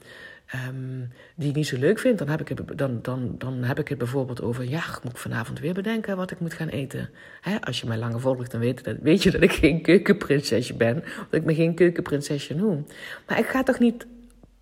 um, 0.67 1.09
die 1.35 1.49
ik 1.49 1.55
niet 1.55 1.67
zo 1.67 1.77
leuk 1.77 1.99
vind, 1.99 2.17
dan 2.17 2.27
heb 2.27 2.41
ik 2.41 2.47
het, 2.47 2.61
dan, 2.75 2.99
dan, 3.01 3.35
dan 3.37 3.63
heb 3.63 3.79
ik 3.79 3.87
het 3.87 3.97
bijvoorbeeld 3.97 4.41
over... 4.41 4.69
ja, 4.69 4.77
ik 4.77 5.03
moet 5.03 5.19
vanavond 5.19 5.59
weer 5.59 5.73
bedenken 5.73 6.17
wat 6.17 6.31
ik 6.31 6.39
moet 6.39 6.53
gaan 6.53 6.67
eten. 6.67 7.09
Hè, 7.41 7.61
als 7.61 7.81
je 7.81 7.87
mij 7.87 7.97
langer 7.97 8.19
volgt, 8.19 8.51
dan 8.51 8.59
weet, 8.59 8.95
weet 9.01 9.23
je 9.23 9.31
dat 9.31 9.41
ik 9.41 9.51
geen 9.51 9.81
keukenprinsesje 9.81 10.73
ben. 10.73 11.03
Dat 11.29 11.39
ik 11.39 11.45
me 11.45 11.55
geen 11.55 11.75
keukenprinsesje 11.75 12.55
noem. 12.55 12.85
Maar 13.27 13.39
ik 13.39 13.47
ga 13.47 13.63
toch 13.63 13.79
niet 13.79 14.07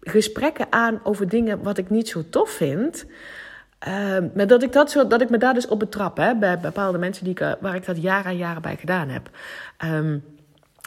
gesprekken 0.02 0.68
aan 0.70 1.00
over 1.04 1.30
dingen 1.30 1.64
wat 1.64 1.78
ik 1.78 1.90
niet 1.90 2.08
zo 2.10 2.24
tof 2.30 2.50
vind... 2.50 3.06
Uh, 3.88 4.18
maar 4.36 4.48
dat 4.48 4.64
ik, 4.64 4.72
dat, 4.72 4.92
zo, 4.92 5.08
dat 5.08 5.22
ik 5.22 5.30
me 5.30 5.38
daar 5.38 5.54
dus 5.54 5.68
op 5.68 5.80
betrap, 5.80 6.18
hè, 6.18 6.36
bij 6.36 6.60
bepaalde 6.60 6.98
mensen 6.98 7.24
die 7.24 7.34
ik, 7.34 7.58
waar 7.60 7.76
ik 7.76 7.86
dat 7.86 8.02
jaren 8.02 8.32
en 8.32 8.38
jaren 8.38 8.62
bij 8.62 8.76
gedaan 8.76 9.10
heb. 9.10 9.30
Um, 9.86 10.24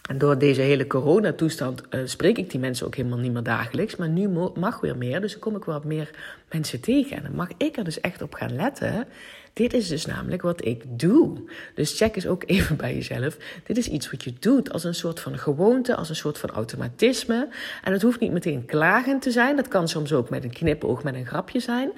en 0.09 0.19
door 0.19 0.39
deze 0.39 0.61
hele 0.61 0.87
coronatoestand 0.87 1.83
uh, 1.91 2.01
spreek 2.05 2.39
ik 2.39 2.51
die 2.51 2.61
mensen 2.61 2.87
ook 2.87 2.95
helemaal 2.95 3.19
niet 3.19 3.33
meer 3.33 3.43
dagelijks. 3.43 3.97
Maar 3.97 4.09
nu 4.09 4.29
mag 4.55 4.81
weer 4.81 4.97
meer, 4.97 5.21
dus 5.21 5.31
dan 5.31 5.41
kom 5.41 5.57
ik 5.57 5.65
wat 5.65 5.85
meer 5.85 6.11
mensen 6.51 6.81
tegen. 6.81 7.17
En 7.17 7.23
dan 7.23 7.35
mag 7.35 7.49
ik 7.57 7.77
er 7.77 7.85
dus 7.85 8.01
echt 8.01 8.23
op 8.23 8.35
gaan 8.35 8.57
letten. 8.57 9.07
Dit 9.53 9.73
is 9.73 9.89
dus 9.89 10.07
namelijk 10.07 10.43
wat 10.43 10.65
ik 10.65 10.83
doe. 10.87 11.39
Dus 11.75 11.97
check 11.97 12.17
eens 12.17 12.27
ook 12.27 12.43
even 12.51 12.77
bij 12.77 12.95
jezelf. 12.95 13.37
Dit 13.65 13.79
is 13.79 13.89
iets 13.89 14.11
wat 14.11 14.25
je 14.25 14.33
doet 14.39 14.73
als 14.73 14.85
een 14.85 14.95
soort 14.95 15.21
van 15.21 15.39
gewoonte, 15.39 15.97
als 15.97 16.09
een 16.09 16.17
soort 16.17 16.39
van 16.39 16.51
automatisme. 16.51 17.49
En 17.85 17.93
het 17.93 18.03
hoeft 18.03 18.21
niet 18.21 18.33
meteen 18.33 18.65
klagend 18.65 19.23
te 19.23 19.31
zijn. 19.31 19.57
Dat 19.57 19.69
kan 19.69 19.89
soms 19.89 20.13
ook 20.13 20.31
met 20.31 20.45
een 20.45 20.53
knipoog, 20.53 21.03
met 21.03 21.15
een 21.15 21.27
grapje 21.27 21.61
zijn. 21.61 21.91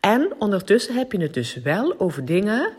En 0.00 0.32
ondertussen 0.38 0.94
heb 0.94 1.12
je 1.12 1.20
het 1.20 1.34
dus 1.34 1.54
wel 1.54 2.00
over 2.00 2.24
dingen 2.24 2.72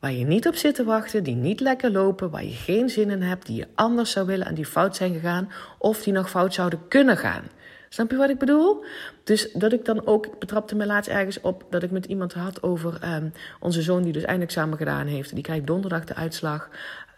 Waar 0.00 0.12
je 0.12 0.24
niet 0.24 0.46
op 0.46 0.54
zit 0.54 0.74
te 0.74 0.84
wachten, 0.84 1.24
die 1.24 1.34
niet 1.34 1.60
lekker 1.60 1.90
lopen, 1.90 2.30
waar 2.30 2.44
je 2.44 2.52
geen 2.52 2.88
zin 2.88 3.10
in 3.10 3.22
hebt, 3.22 3.46
die 3.46 3.56
je 3.56 3.66
anders 3.74 4.10
zou 4.10 4.26
willen 4.26 4.46
en 4.46 4.54
die 4.54 4.66
fout 4.66 4.96
zijn 4.96 5.12
gegaan, 5.12 5.50
of 5.78 6.02
die 6.02 6.12
nog 6.12 6.30
fout 6.30 6.54
zouden 6.54 6.88
kunnen 6.88 7.16
gaan. 7.16 7.44
Snap 7.88 8.10
je 8.10 8.16
wat 8.16 8.30
ik 8.30 8.38
bedoel? 8.38 8.84
Dus 9.24 9.52
dat 9.52 9.72
ik 9.72 9.84
dan 9.84 10.06
ook, 10.06 10.26
ik 10.26 10.38
betrapte 10.38 10.74
me 10.76 10.86
laatst 10.86 11.10
ergens 11.10 11.40
op 11.40 11.64
dat 11.70 11.82
ik 11.82 11.90
met 11.90 12.04
iemand 12.04 12.32
had 12.32 12.62
over 12.62 13.14
um, 13.14 13.32
onze 13.60 13.82
zoon 13.82 14.02
die 14.02 14.12
dus 14.12 14.22
eindexamen 14.22 14.78
gedaan 14.78 15.06
heeft. 15.06 15.34
Die 15.34 15.42
krijgt 15.42 15.66
donderdag 15.66 16.04
de 16.04 16.14
uitslag. 16.14 16.68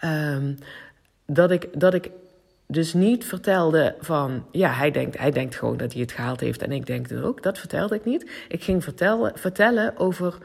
Um, 0.05 0.59
dat, 1.27 1.51
ik, 1.51 1.81
dat 1.81 1.95
ik 1.95 2.11
dus 2.67 2.93
niet 2.93 3.25
vertelde 3.25 3.95
van, 4.01 4.47
ja, 4.53 4.73
hij 4.73 4.91
denkt, 4.91 5.19
hij 5.19 5.31
denkt 5.31 5.55
gewoon 5.55 5.77
dat 5.77 5.93
hij 5.93 6.01
het 6.01 6.13
gehaald 6.13 6.41
heeft 6.41 6.63
en 6.63 6.73
ik 6.73 6.87
denk 6.87 7.09
het 7.09 7.23
ook. 7.23 7.43
Dat 7.43 7.59
vertelde 7.59 7.95
ik 7.95 8.05
niet. 8.05 8.31
Ik 8.49 8.63
ging 8.63 8.85
vertellen, 8.85 9.33
vertellen 9.35 9.97
over 9.97 10.39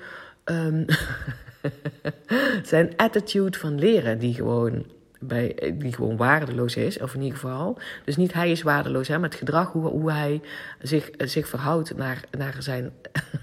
um, 0.45 0.85
zijn 2.63 2.93
attitude 2.95 3.57
van 3.57 3.79
leren, 3.79 4.19
die 4.19 4.33
gewoon, 4.33 4.85
bij, 5.19 5.75
die 5.77 5.93
gewoon 5.93 6.17
waardeloos 6.17 6.75
is, 6.75 6.99
of 6.99 7.13
in 7.13 7.21
ieder 7.21 7.39
geval. 7.39 7.77
Dus 8.05 8.15
niet 8.15 8.33
hij 8.33 8.51
is 8.51 8.61
waardeloos, 8.61 9.07
hè, 9.07 9.19
maar 9.19 9.29
het 9.29 9.37
gedrag, 9.37 9.71
hoe, 9.71 9.87
hoe 9.87 10.11
hij 10.11 10.41
zich, 10.81 11.09
zich 11.17 11.47
verhoudt 11.47 11.97
naar, 11.97 12.23
naar 12.37 12.55
zijn, 12.59 12.91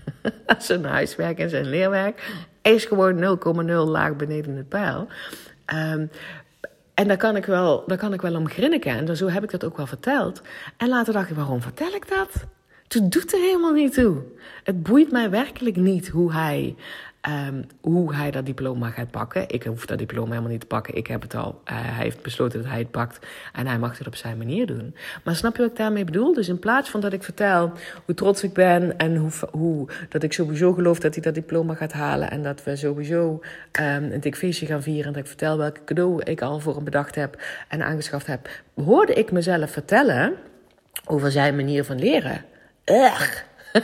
zijn 0.58 0.84
huiswerk 0.84 1.38
en 1.38 1.50
zijn 1.50 1.66
leerwerk, 1.66 2.32
is 2.62 2.84
gewoon 2.84 3.38
0,0 3.66 3.72
laag 3.72 4.16
beneden 4.16 4.56
het 4.56 4.68
pijl. 4.68 5.08
Um, 5.74 6.10
en 6.94 7.08
daar 7.08 7.16
kan, 7.16 7.36
ik 7.36 7.46
wel, 7.46 7.84
daar 7.86 7.98
kan 7.98 8.12
ik 8.12 8.20
wel 8.20 8.36
om 8.36 8.48
grinniken. 8.48 9.08
En 9.08 9.16
zo 9.16 9.28
heb 9.28 9.42
ik 9.42 9.50
dat 9.50 9.64
ook 9.64 9.76
wel 9.76 9.86
verteld. 9.86 10.42
En 10.76 10.88
later 10.88 11.12
dacht 11.12 11.30
ik, 11.30 11.36
waarom 11.36 11.62
vertel 11.62 11.92
ik 11.92 12.08
dat? 12.08 12.30
Het 12.92 13.12
doet 13.12 13.32
er 13.32 13.38
helemaal 13.38 13.72
niet 13.72 13.92
toe. 13.94 14.22
Het 14.64 14.82
boeit 14.82 15.10
mij 15.10 15.30
werkelijk 15.30 15.76
niet 15.76 16.08
hoe 16.08 16.32
hij 16.32 16.74
Um, 17.28 17.66
hoe 17.80 18.14
hij 18.14 18.30
dat 18.30 18.46
diploma 18.46 18.90
gaat 18.90 19.10
pakken. 19.10 19.48
Ik 19.48 19.62
hoef 19.62 19.86
dat 19.86 19.98
diploma 19.98 20.28
helemaal 20.28 20.50
niet 20.50 20.60
te 20.60 20.66
pakken. 20.66 20.94
Ik 20.94 21.06
heb 21.06 21.22
het 21.22 21.34
al. 21.34 21.60
Uh, 21.64 21.74
hij 21.74 22.04
heeft 22.04 22.22
besloten 22.22 22.62
dat 22.62 22.70
hij 22.70 22.78
het 22.78 22.90
pakt. 22.90 23.26
En 23.52 23.66
hij 23.66 23.78
mag 23.78 23.98
het 23.98 24.06
op 24.06 24.14
zijn 24.14 24.38
manier 24.38 24.66
doen. 24.66 24.94
Maar 25.24 25.36
snap 25.36 25.56
je 25.56 25.62
wat 25.62 25.70
ik 25.70 25.76
daarmee 25.76 26.04
bedoel? 26.04 26.34
Dus 26.34 26.48
in 26.48 26.58
plaats 26.58 26.90
van 26.90 27.00
dat 27.00 27.12
ik 27.12 27.22
vertel 27.22 27.72
hoe 28.04 28.14
trots 28.14 28.42
ik 28.42 28.52
ben. 28.52 28.98
En 28.98 29.16
hoe, 29.16 29.30
hoe 29.50 29.88
dat 30.08 30.22
ik 30.22 30.32
sowieso 30.32 30.72
geloof 30.72 30.98
dat 30.98 31.14
hij 31.14 31.22
dat 31.22 31.34
diploma 31.34 31.74
gaat 31.74 31.92
halen. 31.92 32.30
En 32.30 32.42
dat 32.42 32.64
we 32.64 32.76
sowieso 32.76 33.40
um, 33.80 34.12
een 34.12 34.20
dik 34.20 34.36
feestje 34.36 34.66
gaan 34.66 34.82
vieren. 34.82 35.06
En 35.06 35.12
dat 35.12 35.22
ik 35.22 35.28
vertel 35.28 35.58
welke 35.58 35.84
cadeau 35.84 36.22
ik 36.22 36.42
al 36.42 36.60
voor 36.60 36.74
hem 36.74 36.84
bedacht 36.84 37.14
heb. 37.14 37.42
En 37.68 37.82
aangeschaft 37.82 38.26
heb. 38.26 38.48
Hoorde 38.74 39.12
ik 39.12 39.32
mezelf 39.32 39.70
vertellen 39.70 40.34
over 41.06 41.30
zijn 41.30 41.56
manier 41.56 41.84
van 41.84 41.98
leren. 41.98 42.44
Ugh. 42.84 43.42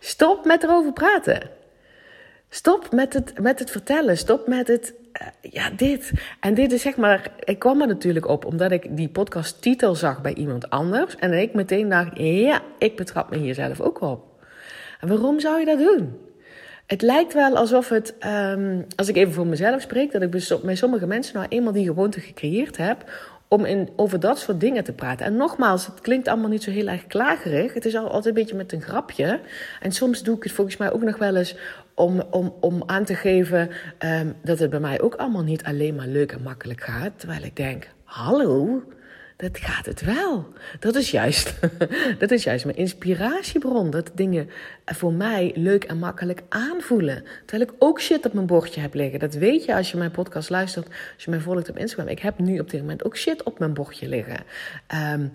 Stop 0.00 0.44
met 0.44 0.62
erover 0.62 0.92
praten. 0.92 1.40
Stop 2.48 2.92
met 2.92 3.12
het, 3.12 3.40
met 3.40 3.58
het 3.58 3.70
vertellen. 3.70 4.16
Stop 4.16 4.46
met 4.46 4.68
het. 4.68 4.94
Uh, 5.22 5.52
ja, 5.52 5.70
dit. 5.70 6.12
En 6.40 6.54
dit 6.54 6.72
is 6.72 6.82
zeg 6.82 6.96
maar. 6.96 7.30
Ik 7.44 7.58
kwam 7.58 7.80
er 7.80 7.86
natuurlijk 7.86 8.28
op 8.28 8.44
omdat 8.44 8.70
ik 8.70 8.96
die 8.96 9.08
podcast 9.08 9.62
titel 9.62 9.94
zag 9.94 10.20
bij 10.22 10.34
iemand 10.34 10.70
anders. 10.70 11.16
En 11.16 11.32
ik 11.32 11.54
meteen 11.54 11.88
dacht: 11.88 12.10
ja, 12.18 12.60
ik 12.78 12.96
betrap 12.96 13.30
me 13.30 13.36
hier 13.36 13.54
zelf 13.54 13.80
ook 13.80 14.00
op. 14.00 14.24
En 15.00 15.08
waarom 15.08 15.40
zou 15.40 15.58
je 15.58 15.64
dat 15.64 15.78
doen? 15.78 16.18
Het 16.86 17.02
lijkt 17.02 17.34
wel 17.34 17.56
alsof 17.56 17.88
het, 17.88 18.14
um, 18.26 18.86
als 18.96 19.08
ik 19.08 19.16
even 19.16 19.32
voor 19.32 19.46
mezelf 19.46 19.80
spreek, 19.80 20.12
dat 20.12 20.22
ik 20.22 20.30
bij 20.62 20.74
sommige 20.74 21.06
mensen 21.06 21.34
nou 21.34 21.46
eenmaal 21.48 21.72
die 21.72 21.86
gewoonte 21.86 22.20
gecreëerd 22.20 22.76
heb 22.76 23.10
om 23.54 23.88
over 23.96 24.20
dat 24.20 24.38
soort 24.38 24.60
dingen 24.60 24.84
te 24.84 24.92
praten. 24.92 25.26
En 25.26 25.36
nogmaals, 25.36 25.86
het 25.86 26.00
klinkt 26.00 26.28
allemaal 26.28 26.48
niet 26.48 26.62
zo 26.62 26.70
heel 26.70 26.88
erg 26.88 27.06
klagerig. 27.06 27.74
Het 27.74 27.84
is 27.84 27.96
altijd 27.96 28.26
een 28.26 28.34
beetje 28.34 28.56
met 28.56 28.72
een 28.72 28.82
grapje. 28.82 29.40
En 29.80 29.92
soms 29.92 30.22
doe 30.22 30.36
ik 30.36 30.42
het 30.42 30.52
volgens 30.52 30.76
mij 30.76 30.92
ook 30.92 31.02
nog 31.02 31.18
wel 31.18 31.36
eens 31.36 31.56
om, 31.94 32.22
om, 32.30 32.54
om 32.60 32.82
aan 32.86 33.04
te 33.04 33.14
geven 33.14 33.70
um, 33.98 34.34
dat 34.42 34.58
het 34.58 34.70
bij 34.70 34.80
mij 34.80 35.00
ook 35.00 35.14
allemaal 35.14 35.42
niet 35.42 35.64
alleen 35.64 35.94
maar 35.94 36.06
leuk 36.06 36.32
en 36.32 36.42
makkelijk 36.42 36.80
gaat. 36.80 37.12
Terwijl 37.16 37.42
ik 37.42 37.56
denk, 37.56 37.88
hallo, 38.04 38.82
dat 39.36 39.58
gaat 39.58 39.86
het 39.86 40.00
wel. 40.00 40.46
Dat 40.78 40.94
is 40.94 41.10
juist, 41.10 41.54
dat 42.18 42.30
is 42.30 42.44
juist 42.44 42.64
mijn 42.64 42.76
inspiratiebron. 42.76 43.90
Dat 43.90 44.10
dingen 44.14 44.50
voor 44.84 45.12
mij 45.12 45.52
leuk 45.54 45.84
en 45.84 45.98
makkelijk 45.98 46.42
aanvoelen. 46.48 47.24
Terwijl 47.46 47.70
ik 47.70 47.76
ook 47.78 48.00
shit 48.00 48.26
op 48.26 48.32
mijn 48.32 48.46
bordje 48.46 48.80
heb 48.80 48.94
liggen. 48.94 49.18
Dat 49.18 49.34
weet 49.34 49.64
je 49.64 49.74
als 49.74 49.90
je 49.90 49.96
mijn 49.96 50.10
podcast 50.10 50.50
luistert, 50.50 50.86
als 50.86 51.24
je 51.24 51.30
mij 51.30 51.40
volgt 51.40 51.70
op 51.70 51.78
Instagram. 51.78 52.08
Ik 52.08 52.18
heb 52.18 52.38
nu 52.38 52.58
op 52.58 52.70
dit 52.70 52.80
moment 52.80 53.04
ook 53.04 53.16
shit 53.16 53.42
op 53.42 53.58
mijn 53.58 53.74
bordje 53.74 54.08
liggen. 54.08 54.44
Um, 55.12 55.30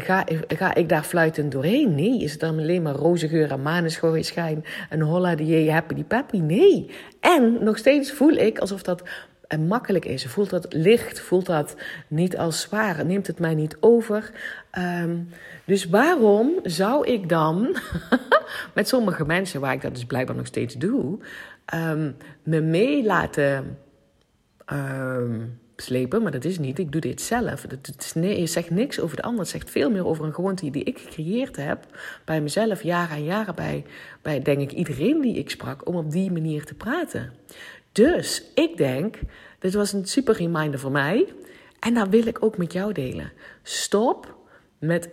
ga, 0.00 0.24
ga 0.48 0.74
ik 0.74 0.88
daar 0.88 1.04
fluitend 1.04 1.52
doorheen? 1.52 1.94
Nee. 1.94 2.22
Is 2.22 2.30
het 2.30 2.40
dan 2.40 2.58
alleen 2.58 2.82
maar 2.82 2.94
roze 2.94 3.28
geur 3.28 3.50
en 3.50 3.62
maneschijn 3.62 4.64
en 4.88 5.00
holla 5.00 5.34
die 5.34 5.70
happy 5.70 5.94
die 5.94 6.04
peppy? 6.04 6.38
Nee. 6.38 6.90
En 7.20 7.64
nog 7.64 7.78
steeds 7.78 8.12
voel 8.12 8.32
ik 8.32 8.58
alsof 8.58 8.82
dat 8.82 9.02
en 9.48 9.66
makkelijk 9.66 10.04
is. 10.04 10.26
Voelt 10.26 10.50
dat 10.50 10.66
licht, 10.70 11.20
voelt 11.20 11.46
dat 11.46 11.76
niet 12.08 12.36
als 12.36 12.60
zwaar, 12.60 13.04
neemt 13.04 13.26
het 13.26 13.38
mij 13.38 13.54
niet 13.54 13.76
over. 13.80 14.30
Um, 14.78 15.28
dus 15.64 15.84
waarom 15.84 16.52
zou 16.62 17.06
ik 17.06 17.28
dan 17.28 17.76
met 18.74 18.88
sommige 18.88 19.26
mensen, 19.26 19.60
waar 19.60 19.72
ik 19.72 19.82
dat 19.82 19.94
dus 19.94 20.04
blijkbaar 20.04 20.36
nog 20.36 20.46
steeds 20.46 20.74
doe, 20.74 21.18
um, 21.74 22.16
me 22.42 22.60
mee 22.60 23.04
laten 23.04 23.78
um, 24.72 25.58
slepen? 25.76 26.22
Maar 26.22 26.32
dat 26.32 26.44
is 26.44 26.58
niet, 26.58 26.78
ik 26.78 26.92
doe 26.92 27.00
dit 27.00 27.20
zelf. 27.20 27.62
Het, 27.62 28.12
nee, 28.14 28.46
zegt 28.46 28.70
niks 28.70 29.00
over 29.00 29.16
de 29.16 29.22
ander, 29.22 29.40
het 29.40 29.48
zegt 29.48 29.70
veel 29.70 29.90
meer 29.90 30.06
over 30.06 30.24
een 30.24 30.34
gewoonte 30.34 30.70
die 30.70 30.84
ik 30.84 30.98
gecreëerd 30.98 31.56
heb 31.56 31.86
bij 32.24 32.40
mezelf, 32.40 32.82
jaren 32.82 33.16
en 33.16 33.24
jaren 33.24 33.54
bij, 33.54 33.84
bij 34.22 34.42
denk 34.42 34.60
ik 34.60 34.72
iedereen 34.72 35.20
die 35.20 35.36
ik 35.36 35.50
sprak, 35.50 35.86
om 35.88 35.94
op 35.94 36.10
die 36.10 36.32
manier 36.32 36.64
te 36.64 36.74
praten. 36.74 37.32
Dus 37.92 38.42
ik 38.54 38.76
denk, 38.76 39.18
dit 39.58 39.74
was 39.74 39.92
een 39.92 40.06
super 40.06 40.34
reminder 40.34 40.80
voor 40.80 40.92
mij. 40.92 41.32
En 41.80 41.94
dat 41.94 42.08
wil 42.08 42.26
ik 42.26 42.44
ook 42.44 42.56
met 42.56 42.72
jou 42.72 42.92
delen. 42.92 43.32
Stop 43.62 44.36
met 44.78 45.08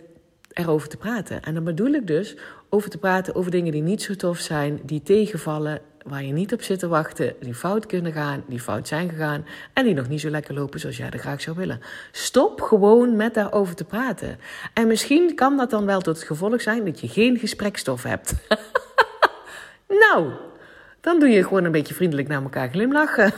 erover 0.52 0.88
te 0.88 0.96
praten. 0.96 1.42
En 1.42 1.54
dan 1.54 1.64
bedoel 1.64 1.92
ik 1.92 2.06
dus 2.06 2.36
over 2.68 2.90
te 2.90 2.98
praten 2.98 3.34
over 3.34 3.50
dingen 3.50 3.72
die 3.72 3.82
niet 3.82 4.02
zo 4.02 4.14
tof 4.14 4.38
zijn, 4.38 4.80
die 4.82 5.02
tegenvallen, 5.02 5.80
waar 6.06 6.24
je 6.24 6.32
niet 6.32 6.52
op 6.52 6.62
zit 6.62 6.78
te 6.78 6.88
wachten, 6.88 7.34
die 7.40 7.54
fout 7.54 7.86
kunnen 7.86 8.12
gaan, 8.12 8.44
die 8.48 8.60
fout 8.60 8.88
zijn 8.88 9.08
gegaan 9.08 9.46
en 9.72 9.84
die 9.84 9.94
nog 9.94 10.08
niet 10.08 10.20
zo 10.20 10.30
lekker 10.30 10.54
lopen 10.54 10.80
zoals 10.80 10.96
jij 10.96 11.10
er 11.10 11.18
graag 11.18 11.40
zou 11.40 11.56
willen. 11.56 11.80
Stop 12.12 12.60
gewoon 12.60 13.16
met 13.16 13.34
daarover 13.34 13.74
te 13.74 13.84
praten. 13.84 14.38
En 14.72 14.86
misschien 14.86 15.34
kan 15.34 15.56
dat 15.56 15.70
dan 15.70 15.86
wel 15.86 16.00
tot 16.00 16.16
het 16.16 16.26
gevolg 16.26 16.60
zijn 16.60 16.84
dat 16.84 17.00
je 17.00 17.08
geen 17.08 17.38
gesprekstof 17.38 18.02
hebt. 18.02 18.34
nou, 20.04 20.30
dan 21.06 21.18
doe 21.18 21.28
je 21.28 21.42
gewoon 21.42 21.64
een 21.64 21.72
beetje 21.72 21.94
vriendelijk 21.94 22.28
naar 22.28 22.42
elkaar 22.42 22.68
glimlachen. 22.68 23.32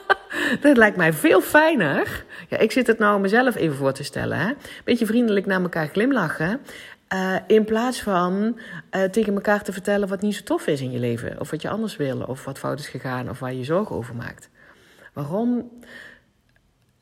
Dat 0.60 0.76
lijkt 0.76 0.96
mij 0.96 1.12
veel 1.12 1.40
fijner. 1.40 2.24
Ja, 2.48 2.58
ik 2.58 2.72
zit 2.72 2.86
het 2.86 2.98
nou 2.98 3.20
mezelf 3.20 3.54
even 3.56 3.76
voor 3.76 3.92
te 3.92 4.04
stellen. 4.04 4.38
Hè? 4.38 4.52
Beetje 4.84 5.06
vriendelijk 5.06 5.46
naar 5.46 5.60
elkaar 5.60 5.86
glimlachen. 5.86 6.60
Uh, 7.14 7.36
in 7.46 7.64
plaats 7.64 8.02
van 8.02 8.58
uh, 8.90 9.02
tegen 9.02 9.34
elkaar 9.34 9.62
te 9.62 9.72
vertellen 9.72 10.08
wat 10.08 10.20
niet 10.20 10.34
zo 10.34 10.42
tof 10.42 10.66
is 10.66 10.80
in 10.80 10.90
je 10.90 10.98
leven. 10.98 11.40
Of 11.40 11.50
wat 11.50 11.62
je 11.62 11.68
anders 11.68 11.96
wil. 11.96 12.20
Of 12.20 12.44
wat 12.44 12.58
fout 12.58 12.78
is 12.78 12.88
gegaan. 12.88 13.30
Of 13.30 13.38
waar 13.38 13.54
je 13.54 13.64
zorgen 13.64 13.96
over 13.96 14.14
maakt. 14.14 14.48
Waarom 15.12 15.70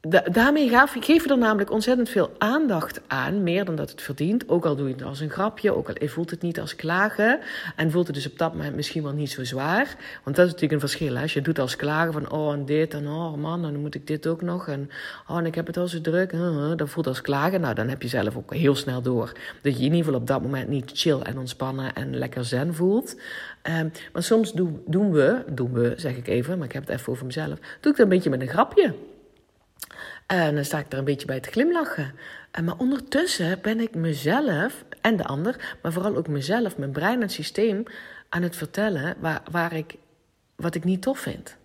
daarmee 0.08 0.68
geef 1.00 1.24
je 1.24 1.30
er 1.30 1.38
namelijk 1.38 1.70
ontzettend 1.70 2.08
veel 2.08 2.30
aandacht 2.38 3.00
aan, 3.06 3.42
meer 3.42 3.64
dan 3.64 3.76
dat 3.76 3.90
het 3.90 4.02
verdient. 4.02 4.48
Ook 4.48 4.64
al 4.64 4.76
doe 4.76 4.88
je 4.88 4.94
het 4.94 5.02
als 5.02 5.20
een 5.20 5.30
grapje, 5.30 5.74
ook 5.74 5.88
al 5.88 6.08
voelt 6.08 6.30
het 6.30 6.42
niet 6.42 6.60
als 6.60 6.76
klagen. 6.76 7.40
En 7.76 7.90
voelt 7.90 8.06
het 8.06 8.16
dus 8.16 8.26
op 8.26 8.38
dat 8.38 8.52
moment 8.54 8.76
misschien 8.76 9.02
wel 9.02 9.12
niet 9.12 9.30
zo 9.30 9.44
zwaar. 9.44 9.96
Want 10.24 10.36
dat 10.36 10.46
is 10.46 10.52
natuurlijk 10.52 10.72
een 10.72 10.88
verschil. 10.88 11.16
Als 11.16 11.32
je 11.32 11.40
doet 11.40 11.58
als 11.58 11.76
klagen 11.76 12.12
van, 12.12 12.30
oh 12.30 12.52
en 12.52 12.64
dit 12.64 12.94
en 12.94 13.08
oh 13.08 13.34
man, 13.34 13.62
dan 13.62 13.76
moet 13.76 13.94
ik 13.94 14.06
dit 14.06 14.26
ook 14.26 14.42
nog. 14.42 14.68
En 14.68 14.90
oh 15.28 15.38
en 15.38 15.46
ik 15.46 15.54
heb 15.54 15.66
het 15.66 15.76
al 15.76 15.88
zo 15.88 16.00
druk. 16.00 16.34
Dat 16.76 16.90
voelt 16.90 17.06
als 17.06 17.20
klagen. 17.20 17.60
Nou, 17.60 17.74
dan 17.74 17.88
heb 17.88 18.02
je 18.02 18.08
zelf 18.08 18.36
ook 18.36 18.54
heel 18.54 18.76
snel 18.76 19.02
door. 19.02 19.32
Dat 19.62 19.72
je 19.72 19.78
in 19.78 19.84
ieder 19.84 19.98
geval 19.98 20.20
op 20.20 20.26
dat 20.26 20.42
moment 20.42 20.68
niet 20.68 20.90
chill 20.94 21.18
en 21.18 21.38
ontspannen 21.38 21.94
en 21.94 22.16
lekker 22.16 22.44
zen 22.44 22.74
voelt. 22.74 23.16
Um, 23.80 23.92
maar 24.12 24.22
soms 24.22 24.52
doen, 24.52 24.82
doen 24.86 25.12
we, 25.12 25.42
doen 25.50 25.72
we 25.72 25.94
zeg 25.96 26.16
ik 26.16 26.28
even, 26.28 26.58
maar 26.58 26.66
ik 26.66 26.72
heb 26.72 26.86
het 26.86 26.98
even 26.98 27.12
over 27.12 27.26
mezelf. 27.26 27.58
Doe 27.58 27.92
ik 27.92 27.98
dat 27.98 27.98
een 27.98 28.08
beetje 28.08 28.30
met 28.30 28.40
een 28.40 28.48
grapje. 28.48 28.94
En 30.26 30.54
dan 30.54 30.64
sta 30.64 30.78
ik 30.78 30.92
er 30.92 30.98
een 30.98 31.04
beetje 31.04 31.26
bij 31.26 31.40
te 31.40 31.50
glimlachen. 31.50 32.14
En 32.50 32.64
maar 32.64 32.78
ondertussen 32.78 33.58
ben 33.62 33.80
ik 33.80 33.94
mezelf 33.94 34.84
en 35.00 35.16
de 35.16 35.24
ander, 35.24 35.76
maar 35.82 35.92
vooral 35.92 36.16
ook 36.16 36.28
mezelf, 36.28 36.76
mijn 36.76 36.92
brein 36.92 37.22
en 37.22 37.30
systeem 37.30 37.82
aan 38.28 38.42
het 38.42 38.56
vertellen 38.56 39.16
waar, 39.18 39.42
waar 39.50 39.72
ik, 39.72 39.94
wat 40.56 40.74
ik 40.74 40.84
niet 40.84 41.02
tof 41.02 41.18
vind. 41.18 41.56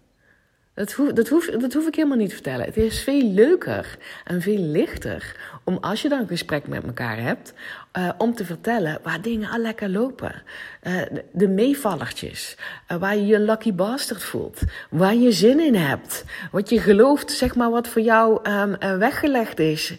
Dat 0.80 0.92
hoef, 0.92 1.12
dat, 1.12 1.28
hoef, 1.28 1.74
hoef 1.74 1.88
ik 1.88 1.96
helemaal 1.96 2.18
niet 2.18 2.30
te 2.30 2.36
vertellen. 2.36 2.66
Het 2.66 2.78
is 2.78 3.04
veel 3.04 3.24
leuker 3.24 3.98
en 4.26 4.42
veel 4.42 4.58
lichter 4.58 5.36
om 5.64 5.78
als 5.82 6.02
je 6.02 6.10
dan 6.10 6.20
een 6.20 6.28
gesprek 6.28 6.68
met 6.68 6.84
elkaar 6.84 7.22
hebt, 7.22 7.54
uh, 7.98 8.10
om 8.18 8.34
te 8.34 8.46
vertellen 8.46 9.00
waar 9.04 9.22
dingen 9.22 9.50
al 9.50 9.60
lekker 9.60 9.90
lopen. 9.90 10.44
Uh, 10.84 11.02
de 11.32 11.48
meevallertjes, 11.48 12.58
uh, 12.92 12.98
waar 12.98 13.16
je 13.16 13.26
je 13.26 13.40
lucky 13.40 13.74
bastard 13.74 14.24
voelt, 14.24 14.62
waar 14.90 15.16
je 15.16 15.32
zin 15.32 15.60
in 15.60 15.76
hebt, 15.76 16.26
wat 16.52 16.70
je 16.70 16.80
gelooft, 16.80 17.32
zeg 17.32 17.56
maar, 17.56 17.70
wat 17.70 17.88
voor 17.88 18.02
jou 18.02 18.50
um, 18.50 19.00
weggelegd 19.00 19.60
is 19.60 19.96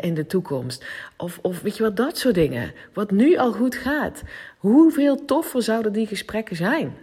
in 0.00 0.14
de 0.14 0.26
toekomst. 0.26 0.84
Of, 1.16 1.38
of 1.42 1.60
weet 1.60 1.76
je 1.76 1.82
wat, 1.82 1.96
dat 1.96 2.18
soort 2.18 2.34
dingen. 2.34 2.72
Wat 2.92 3.10
nu 3.10 3.36
al 3.36 3.52
goed 3.52 3.74
gaat. 3.74 4.22
Hoeveel 4.58 5.24
toffer 5.24 5.62
zouden 5.62 5.92
die 5.92 6.06
gesprekken 6.06 6.56
zijn? 6.56 6.94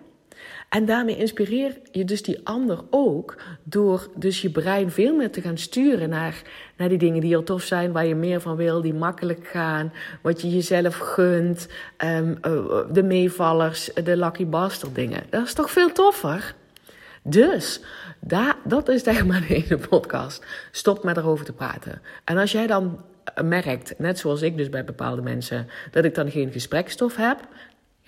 En 0.69 0.85
daarmee 0.85 1.17
inspireer 1.17 1.77
je 1.91 2.05
dus 2.05 2.23
die 2.23 2.39
ander 2.43 2.79
ook 2.89 3.35
door 3.63 4.09
dus 4.15 4.41
je 4.41 4.49
brein 4.49 4.91
veel 4.91 5.15
meer 5.15 5.31
te 5.31 5.41
gaan 5.41 5.57
sturen 5.57 6.09
naar, 6.09 6.41
naar 6.77 6.89
die 6.89 6.97
dingen 6.97 7.21
die 7.21 7.35
al 7.35 7.43
tof 7.43 7.63
zijn, 7.63 7.91
waar 7.91 8.05
je 8.05 8.15
meer 8.15 8.41
van 8.41 8.55
wil, 8.55 8.81
die 8.81 8.93
makkelijk 8.93 9.47
gaan, 9.47 9.93
wat 10.21 10.41
je 10.41 10.49
jezelf 10.49 10.97
gunt, 10.97 11.67
um, 12.05 12.37
de 12.91 13.03
meevallers, 13.03 13.89
de 14.03 14.17
lucky 14.17 14.45
bastard 14.45 14.95
dingen. 14.95 15.23
Dat 15.29 15.45
is 15.45 15.53
toch 15.53 15.71
veel 15.71 15.91
toffer? 15.91 16.55
Dus 17.23 17.81
daar, 18.19 18.55
dat 18.63 18.89
is 18.89 19.03
tegen 19.03 19.27
maar 19.27 19.45
de 19.47 19.79
podcast. 19.89 20.45
Stop 20.71 21.03
met 21.03 21.17
erover 21.17 21.45
te 21.45 21.53
praten. 21.53 22.01
En 22.23 22.37
als 22.37 22.51
jij 22.51 22.67
dan 22.67 23.03
merkt, 23.43 23.93
net 23.97 24.19
zoals 24.19 24.41
ik 24.41 24.57
dus 24.57 24.69
bij 24.69 24.83
bepaalde 24.83 25.21
mensen, 25.21 25.67
dat 25.91 26.05
ik 26.05 26.15
dan 26.15 26.31
geen 26.31 26.51
gesprekstof 26.51 27.15
heb, 27.15 27.37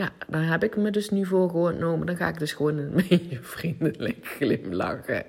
ja, 0.01 0.09
dan 0.27 0.41
heb 0.41 0.63
ik 0.63 0.77
me 0.77 0.91
dus 0.91 1.09
nu 1.09 1.25
voorgenomen. 1.25 2.07
Dan 2.07 2.15
ga 2.15 2.27
ik 2.27 2.39
dus 2.39 2.53
gewoon 2.53 2.77
een 2.77 2.93
beetje 2.93 3.37
vriendelijk 3.57 4.25
glimlachen. 4.25 5.23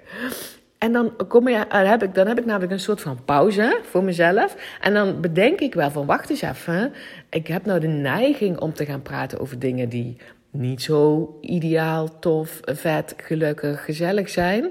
En 0.78 0.92
dan, 0.92 1.26
kom 1.28 1.48
je, 1.48 1.64
heb 1.68 2.02
ik, 2.02 2.14
dan 2.14 2.26
heb 2.26 2.38
ik 2.38 2.44
namelijk 2.44 2.72
een 2.72 2.80
soort 2.80 3.00
van 3.00 3.24
pauze 3.24 3.80
voor 3.82 4.04
mezelf. 4.04 4.56
En 4.80 4.94
dan 4.94 5.20
bedenk 5.20 5.60
ik 5.60 5.74
wel 5.74 5.90
van, 5.90 6.06
wacht 6.06 6.30
eens 6.30 6.42
even. 6.42 6.92
Ik 7.30 7.46
heb 7.46 7.64
nou 7.64 7.80
de 7.80 7.86
neiging 7.86 8.58
om 8.58 8.72
te 8.72 8.84
gaan 8.84 9.02
praten 9.02 9.38
over 9.38 9.58
dingen 9.58 9.88
die 9.88 10.16
niet 10.50 10.82
zo 10.82 11.38
ideaal, 11.40 12.18
tof, 12.18 12.60
vet, 12.64 13.14
gelukkig, 13.16 13.84
gezellig 13.84 14.28
zijn. 14.28 14.64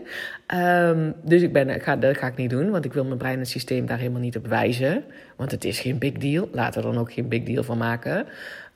Um, 0.55 1.13
dus 1.23 1.41
ik 1.41 1.53
ben, 1.53 1.81
ga, 1.81 1.95
dat 1.95 2.17
ga 2.17 2.27
ik 2.27 2.35
niet 2.35 2.49
doen, 2.49 2.69
want 2.69 2.85
ik 2.85 2.93
wil 2.93 3.05
mijn 3.05 3.17
brein 3.17 3.39
en 3.39 3.45
systeem 3.45 3.85
daar 3.85 3.97
helemaal 3.97 4.21
niet 4.21 4.37
op 4.37 4.47
wijzen. 4.47 5.03
Want 5.35 5.51
het 5.51 5.63
is 5.63 5.79
geen 5.79 5.97
big 5.97 6.13
deal. 6.13 6.49
Laten 6.51 6.81
er 6.81 6.91
dan 6.91 7.01
ook 7.01 7.13
geen 7.13 7.27
big 7.27 7.43
deal 7.43 7.63
van 7.63 7.77
maken. 7.77 8.27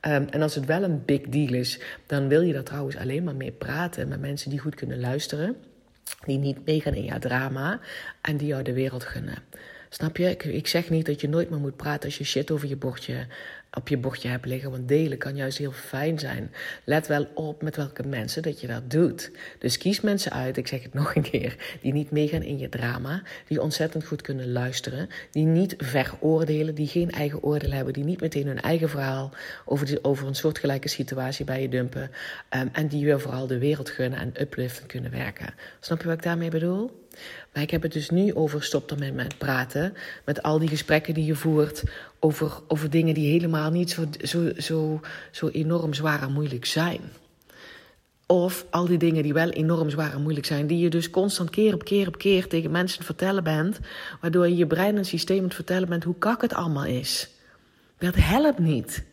Um, 0.07 0.27
en 0.29 0.41
als 0.41 0.55
het 0.55 0.65
wel 0.65 0.83
een 0.83 1.05
big 1.05 1.21
deal 1.21 1.53
is, 1.53 1.79
dan 2.05 2.27
wil 2.27 2.41
je 2.41 2.53
daar 2.53 2.63
trouwens 2.63 2.97
alleen 2.97 3.23
maar 3.23 3.35
mee 3.35 3.51
praten 3.51 4.07
met 4.07 4.19
mensen 4.19 4.49
die 4.49 4.59
goed 4.59 4.75
kunnen 4.75 4.99
luisteren. 4.99 5.55
Die 6.25 6.37
niet 6.37 6.65
meegaan 6.65 6.93
in 6.93 7.03
jouw 7.03 7.19
drama 7.19 7.79
en 8.21 8.37
die 8.37 8.47
jou 8.47 8.63
de 8.63 8.73
wereld 8.73 9.03
gunnen. 9.03 9.37
Snap 9.89 10.17
je? 10.17 10.29
Ik, 10.29 10.43
ik, 10.43 10.67
zeg 10.67 10.89
niet 10.89 11.05
dat 11.05 11.21
je 11.21 11.29
nooit 11.29 11.49
meer 11.49 11.59
moet 11.59 11.75
praten 11.75 12.05
als 12.05 12.17
je 12.17 12.23
shit 12.23 12.51
over 12.51 12.67
je 12.67 12.75
bordje 12.75 13.27
op 13.75 13.87
je 13.87 13.97
bordje 13.97 14.27
hebt 14.27 14.45
liggen. 14.45 14.71
Want 14.71 14.87
delen 14.87 15.17
kan 15.17 15.35
juist 15.35 15.57
heel 15.57 15.71
fijn 15.71 16.19
zijn. 16.19 16.51
Let 16.83 17.07
wel 17.07 17.27
op 17.33 17.61
met 17.61 17.75
welke 17.75 18.07
mensen 18.07 18.41
dat 18.41 18.61
je 18.61 18.67
dat 18.67 18.91
doet. 18.91 19.31
Dus 19.59 19.77
kies 19.77 20.01
mensen 20.01 20.31
uit, 20.31 20.57
ik 20.57 20.67
zeg 20.67 20.83
het 20.83 20.93
nog 21.03 21.15
een 21.15 21.21
keer, 21.21 21.77
die 21.81 21.93
niet 21.93 22.11
meegaan 22.11 22.41
in 22.41 22.57
je 22.57 22.69
drama. 22.69 23.23
Die 23.47 23.61
ontzettend 23.61 24.05
goed 24.05 24.21
kunnen 24.21 24.51
luisteren. 24.51 25.09
Die 25.31 25.45
niet 25.45 25.75
veroordelen, 25.77 26.75
die 26.75 26.87
geen 26.87 27.11
eigen 27.11 27.43
oordeel 27.43 27.71
hebben. 27.71 27.93
Die 27.93 28.03
niet 28.03 28.21
meteen 28.21 28.47
hun 28.47 28.61
eigen 28.61 28.89
verhaal 28.89 29.31
over, 29.65 29.85
die, 29.85 30.03
over 30.03 30.27
een 30.27 30.35
soortgelijke 30.35 30.87
situatie 30.87 31.45
bij 31.45 31.61
je 31.61 31.69
dumpen. 31.69 32.11
Um, 32.55 32.69
en 32.71 32.87
die 32.87 33.05
weer 33.05 33.19
vooral 33.19 33.47
de 33.47 33.57
wereld 33.57 33.89
gunnen 33.89 34.19
en 34.19 34.41
upliften 34.41 34.85
kunnen 34.85 35.11
werken. 35.11 35.53
Snap 35.79 36.01
je 36.01 36.07
wat 36.07 36.17
ik 36.17 36.23
daarmee 36.23 36.49
bedoel? 36.49 37.03
Maar 37.55 37.63
ik 37.63 37.71
heb 37.71 37.81
het 37.81 37.93
dus 37.93 38.09
nu 38.09 38.33
over 38.33 38.63
stop 38.63 38.91
ermee 38.91 39.11
met 39.11 39.37
praten. 39.37 39.93
Met 40.25 40.41
al 40.43 40.59
die 40.59 40.67
gesprekken 40.67 41.13
die 41.13 41.25
je 41.25 41.35
voert 41.35 41.83
over, 42.19 42.59
over 42.67 42.89
dingen 42.89 43.13
die 43.13 43.31
helemaal 43.31 43.71
niet 43.71 43.91
zo, 43.91 44.05
zo, 44.21 44.51
zo, 44.57 45.01
zo 45.31 45.47
enorm 45.47 45.93
zwaar 45.93 46.21
en 46.21 46.31
moeilijk 46.31 46.65
zijn. 46.65 47.01
Of 48.25 48.65
al 48.69 48.85
die 48.85 48.97
dingen 48.97 49.23
die 49.23 49.33
wel 49.33 49.49
enorm 49.49 49.89
zwaar 49.89 50.13
en 50.13 50.21
moeilijk 50.21 50.45
zijn, 50.45 50.67
die 50.67 50.79
je 50.79 50.89
dus 50.89 51.09
constant 51.09 51.49
keer 51.49 51.73
op 51.73 51.83
keer 51.83 52.07
op 52.07 52.17
keer 52.17 52.47
tegen 52.47 52.71
mensen 52.71 53.03
vertellen 53.03 53.43
bent, 53.43 53.79
waardoor 54.21 54.47
je 54.47 54.55
je 54.55 54.67
brein 54.67 54.97
en 54.97 55.05
systeem 55.05 55.43
het 55.43 55.53
vertellen 55.53 55.89
bent 55.89 56.03
hoe 56.03 56.17
kak 56.17 56.41
het 56.41 56.53
allemaal 56.53 56.85
is. 56.85 57.29
Dat 57.97 58.15
helpt 58.15 58.59
niet. 58.59 59.03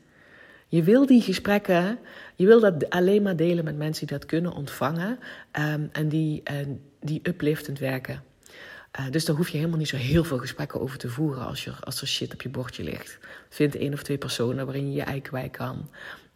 Je 0.69 0.83
wil 0.83 1.07
die 1.07 1.21
gesprekken, 1.21 1.99
je 2.37 2.47
wil 2.47 2.61
dat 2.61 2.91
alleen 2.91 3.23
maar 3.23 3.37
delen 3.37 3.65
met 3.65 3.77
mensen 3.77 4.07
die 4.07 4.19
dat 4.19 4.27
kunnen 4.27 4.53
ontvangen 4.53 5.19
um, 5.59 5.89
en 5.93 6.09
die, 6.09 6.43
uh, 6.51 6.57
die 7.01 7.21
upliftend 7.23 7.79
werken. 7.79 8.31
Uh, 9.01 9.07
dus 9.11 9.25
daar 9.25 9.37
hoef 9.37 9.49
je 9.49 9.57
helemaal 9.57 9.79
niet 9.79 9.89
zo 9.89 9.97
heel 9.97 10.25
veel 10.25 10.39
gesprekken 10.39 10.81
over 10.81 10.99
te 10.99 11.09
voeren 11.09 11.47
als, 11.47 11.65
je, 11.65 11.73
als 11.81 12.01
er 12.01 12.07
shit 12.07 12.33
op 12.33 12.43
je 12.43 12.49
bordje 12.49 12.83
ligt. 12.83 13.19
Vind 13.49 13.77
één 13.77 13.93
of 13.93 14.03
twee 14.03 14.19
personen 14.19 14.65
waarin 14.65 14.89
je 14.89 14.93
je 14.93 15.03
ei 15.03 15.23
kwijt 15.23 15.51
kan. 15.51 15.89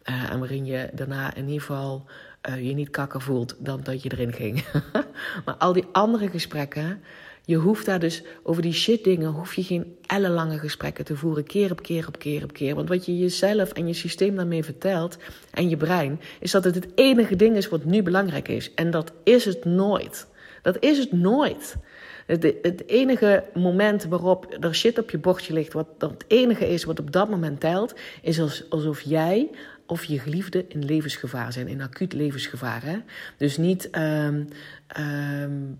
Uh, 0.09 0.31
en 0.31 0.39
waarin 0.39 0.65
je 0.65 0.89
daarna 0.93 1.35
in 1.35 1.45
ieder 1.45 1.59
geval 1.59 2.05
uh, 2.49 2.67
je 2.67 2.73
niet 2.73 2.89
kakker 2.89 3.21
voelt 3.21 3.55
dan 3.59 3.79
dat 3.83 4.01
je 4.01 4.11
erin 4.11 4.33
ging. 4.33 4.63
maar 5.45 5.55
al 5.55 5.73
die 5.73 5.85
andere 5.91 6.29
gesprekken, 6.29 7.01
je 7.45 7.55
hoeft 7.55 7.85
daar 7.85 7.99
dus 7.99 8.23
over 8.43 8.61
die 8.61 8.73
shit 8.73 9.03
dingen, 9.03 9.31
hoef 9.31 9.53
je 9.53 9.63
geen 9.63 9.97
ellenlange 10.05 10.59
gesprekken 10.59 11.05
te 11.05 11.15
voeren, 11.15 11.43
keer 11.43 11.71
op 11.71 11.81
keer 11.81 12.07
op 12.07 12.19
keer 12.19 12.43
op 12.43 12.53
keer. 12.53 12.75
Want 12.75 12.89
wat 12.89 13.05
je 13.05 13.17
jezelf 13.17 13.71
en 13.71 13.87
je 13.87 13.93
systeem 13.93 14.35
daarmee 14.35 14.63
vertelt 14.63 15.17
en 15.51 15.69
je 15.69 15.77
brein, 15.77 16.21
is 16.39 16.51
dat 16.51 16.63
het 16.63 16.75
het 16.75 16.87
enige 16.95 17.35
ding 17.35 17.55
is 17.55 17.69
wat 17.69 17.83
nu 17.83 18.03
belangrijk 18.03 18.47
is. 18.47 18.73
En 18.73 18.91
dat 18.91 19.11
is 19.23 19.45
het 19.45 19.65
nooit. 19.65 20.27
Dat 20.61 20.77
is 20.79 20.97
het 20.97 21.11
nooit. 21.11 21.77
Het, 22.27 22.55
het 22.61 22.87
enige 22.87 23.43
moment 23.53 24.03
waarop 24.05 24.57
er 24.59 24.75
shit 24.75 24.97
op 24.99 25.09
je 25.09 25.17
bordje 25.17 25.53
ligt, 25.53 25.73
wat 25.73 25.87
het 25.97 26.25
enige 26.27 26.69
is 26.69 26.83
wat 26.83 26.99
op 26.99 27.11
dat 27.11 27.29
moment 27.29 27.59
telt, 27.59 27.95
is 28.21 28.69
alsof 28.69 29.01
jij 29.01 29.49
of 29.85 30.03
je 30.03 30.19
geliefde 30.19 30.65
in 30.67 30.85
levensgevaar 30.85 31.53
zijn, 31.53 31.67
in 31.67 31.81
acuut 31.81 32.13
levensgevaar. 32.13 32.83
Hè? 32.83 32.97
Dus 33.37 33.57
niet, 33.57 33.89
um, 33.97 34.47
um, 34.99 35.79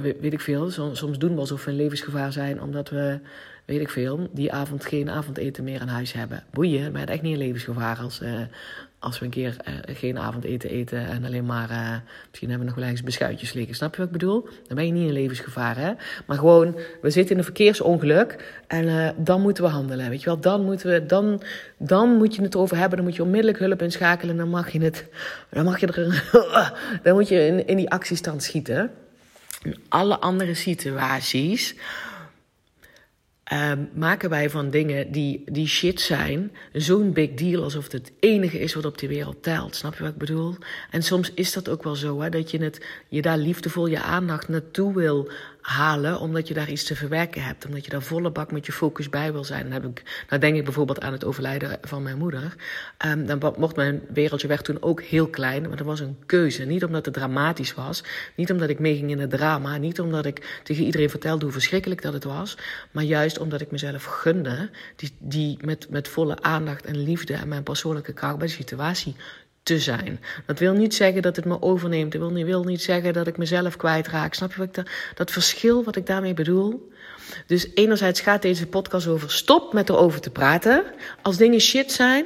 weet 0.00 0.32
ik 0.32 0.40
veel, 0.40 0.70
soms 0.70 1.18
doen 1.18 1.34
we 1.34 1.40
alsof 1.40 1.64
we 1.64 1.70
in 1.70 1.76
levensgevaar 1.76 2.32
zijn 2.32 2.62
omdat 2.62 2.88
we, 2.88 3.18
weet 3.64 3.80
ik 3.80 3.90
veel, 3.90 4.28
die 4.32 4.52
avond 4.52 4.84
geen 4.84 5.10
avondeten 5.10 5.64
meer 5.64 5.80
in 5.80 5.88
huis 5.88 6.12
hebben. 6.12 6.44
Boeien, 6.50 6.92
maar 6.92 7.00
het 7.00 7.10
echt 7.10 7.22
niet 7.22 7.32
in 7.32 7.38
levensgevaar 7.38 7.98
als, 7.98 8.20
uh, 8.20 8.40
als 9.04 9.18
we 9.18 9.24
een 9.24 9.30
keer 9.30 9.56
uh, 9.68 9.96
geen 9.96 10.18
avondeten 10.18 10.70
eten 10.70 11.06
en 11.06 11.24
alleen 11.24 11.46
maar, 11.46 11.70
uh, 11.70 11.96
misschien 12.28 12.48
hebben 12.48 12.66
we 12.66 12.72
nog 12.74 12.82
wel 12.82 12.90
eens 12.90 13.02
beschuitjes 13.02 13.52
liggen. 13.52 13.74
Snap 13.74 13.90
je 13.94 13.96
wat 13.96 14.06
ik 14.06 14.12
bedoel? 14.12 14.48
Dan 14.66 14.76
ben 14.76 14.86
je 14.86 14.92
niet 14.92 15.06
in 15.06 15.12
levensgevaar, 15.12 15.76
hè? 15.76 15.92
Maar 16.26 16.38
gewoon, 16.38 16.76
we 17.02 17.10
zitten 17.10 17.32
in 17.32 17.38
een 17.38 17.44
verkeersongeluk 17.44 18.60
en 18.66 18.84
uh, 18.84 19.08
dan 19.16 19.40
moeten 19.40 19.64
we 19.64 19.70
handelen, 19.70 20.08
weet 20.08 20.20
je 20.20 20.26
wel? 20.26 20.40
Dan, 20.40 20.64
moeten 20.64 20.90
we, 20.90 21.06
dan, 21.06 21.42
dan 21.78 22.16
moet 22.16 22.34
je 22.34 22.42
het 22.42 22.56
over 22.56 22.76
hebben, 22.76 22.96
dan 22.96 23.06
moet 23.06 23.16
je 23.16 23.22
onmiddellijk 23.22 23.58
hulp 23.58 23.82
inschakelen. 23.82 24.36
Dan 24.36 24.48
mag 24.48 24.70
je 24.70 24.80
het, 24.80 25.04
dan 25.50 25.64
mag 25.64 25.80
je 25.80 25.86
er, 25.86 26.30
dan 27.02 27.14
moet 27.14 27.28
je 27.28 27.46
in, 27.46 27.66
in 27.66 27.76
die 27.76 27.90
actiestand 27.90 28.42
schieten. 28.42 28.90
In 29.62 29.76
alle 29.88 30.18
andere 30.18 30.54
situaties 30.54 31.74
Um, 33.54 33.88
maken 33.94 34.30
wij 34.30 34.50
van 34.50 34.70
dingen 34.70 35.12
die, 35.12 35.42
die 35.52 35.66
shit 35.66 36.00
zijn 36.00 36.52
zo'n 36.72 37.12
big 37.12 37.34
deal 37.34 37.62
alsof 37.62 37.84
het 37.84 37.92
het 37.92 38.12
enige 38.20 38.58
is 38.58 38.74
wat 38.74 38.84
op 38.84 38.98
die 38.98 39.08
wereld 39.08 39.42
telt. 39.42 39.76
Snap 39.76 39.94
je 39.94 40.02
wat 40.02 40.12
ik 40.12 40.18
bedoel? 40.18 40.54
En 40.90 41.02
soms 41.02 41.32
is 41.34 41.52
dat 41.52 41.68
ook 41.68 41.82
wel 41.82 41.94
zo, 41.94 42.20
hè, 42.20 42.28
dat 42.28 42.50
je, 42.50 42.62
het, 42.62 42.86
je 43.08 43.22
daar 43.22 43.38
liefdevol 43.38 43.86
je 43.86 44.00
aandacht 44.00 44.48
naartoe 44.48 44.94
wil 44.94 45.30
halen, 45.64 46.20
omdat 46.20 46.48
je 46.48 46.54
daar 46.54 46.70
iets 46.70 46.84
te 46.84 46.96
verwerken 46.96 47.42
hebt. 47.42 47.66
Omdat 47.66 47.84
je 47.84 47.90
daar 47.90 48.02
volle 48.02 48.30
bak 48.30 48.52
met 48.52 48.66
je 48.66 48.72
focus 48.72 49.08
bij 49.08 49.32
wil 49.32 49.44
zijn. 49.44 49.62
Dan, 49.62 49.72
heb 49.72 49.84
ik, 49.84 50.24
nou 50.28 50.40
denk 50.40 50.56
ik 50.56 50.64
bijvoorbeeld 50.64 51.00
aan 51.00 51.12
het 51.12 51.24
overlijden 51.24 51.78
van 51.82 52.02
mijn 52.02 52.18
moeder. 52.18 52.54
Um, 53.06 53.26
dan 53.26 53.54
mocht 53.58 53.76
mijn 53.76 54.02
wereldje 54.12 54.48
weg 54.48 54.62
toen 54.62 54.82
ook 54.82 55.02
heel 55.02 55.28
klein, 55.28 55.68
maar 55.68 55.76
dat 55.76 55.86
was 55.86 56.00
een 56.00 56.16
keuze. 56.26 56.64
Niet 56.64 56.84
omdat 56.84 57.04
het 57.04 57.14
dramatisch 57.14 57.74
was, 57.74 58.04
niet 58.34 58.52
omdat 58.52 58.68
ik 58.68 58.78
meeging 58.78 59.10
in 59.10 59.18
het 59.18 59.30
drama, 59.30 59.76
niet 59.76 60.00
omdat 60.00 60.26
ik 60.26 60.60
tegen 60.62 60.84
iedereen 60.84 61.10
vertelde 61.10 61.44
hoe 61.44 61.52
verschrikkelijk 61.52 62.02
dat 62.02 62.12
het 62.12 62.24
was, 62.24 62.56
maar 62.90 63.04
juist 63.04 63.38
omdat 63.38 63.60
ik 63.60 63.70
mezelf 63.70 64.04
gunde, 64.04 64.70
die, 64.96 65.10
die 65.18 65.58
met, 65.64 65.90
met 65.90 66.08
volle 66.08 66.42
aandacht 66.42 66.84
en 66.84 66.96
liefde 66.96 67.34
en 67.34 67.48
mijn 67.48 67.62
persoonlijke 67.62 68.12
kracht 68.12 68.38
bij 68.38 68.46
de 68.46 68.52
situatie 68.52 69.16
te 69.64 69.78
zijn. 69.78 70.20
Dat 70.46 70.58
wil 70.58 70.72
niet 70.72 70.94
zeggen 70.94 71.22
dat 71.22 71.36
het 71.36 71.44
me 71.44 71.62
overneemt. 71.62 72.12
Dat 72.12 72.20
wil 72.20 72.30
niet, 72.30 72.44
wil 72.44 72.64
niet 72.64 72.82
zeggen 72.82 73.12
dat 73.12 73.26
ik 73.26 73.36
mezelf 73.36 73.76
kwijtraak. 73.76 74.34
Snap 74.34 74.52
je 74.52 74.58
wat 74.58 74.76
ik 74.76 74.90
dat, 75.14 75.30
verschil 75.30 75.84
wat 75.84 75.96
ik 75.96 76.06
daarmee 76.06 76.34
bedoel? 76.34 76.92
Dus 77.46 77.68
enerzijds 77.74 78.20
gaat 78.20 78.42
deze 78.42 78.66
podcast 78.66 79.06
over 79.06 79.30
stop 79.30 79.72
met 79.72 79.88
erover 79.88 80.20
te 80.20 80.30
praten. 80.30 80.84
Als 81.22 81.36
dingen 81.36 81.60
shit 81.60 81.92
zijn, 81.92 82.24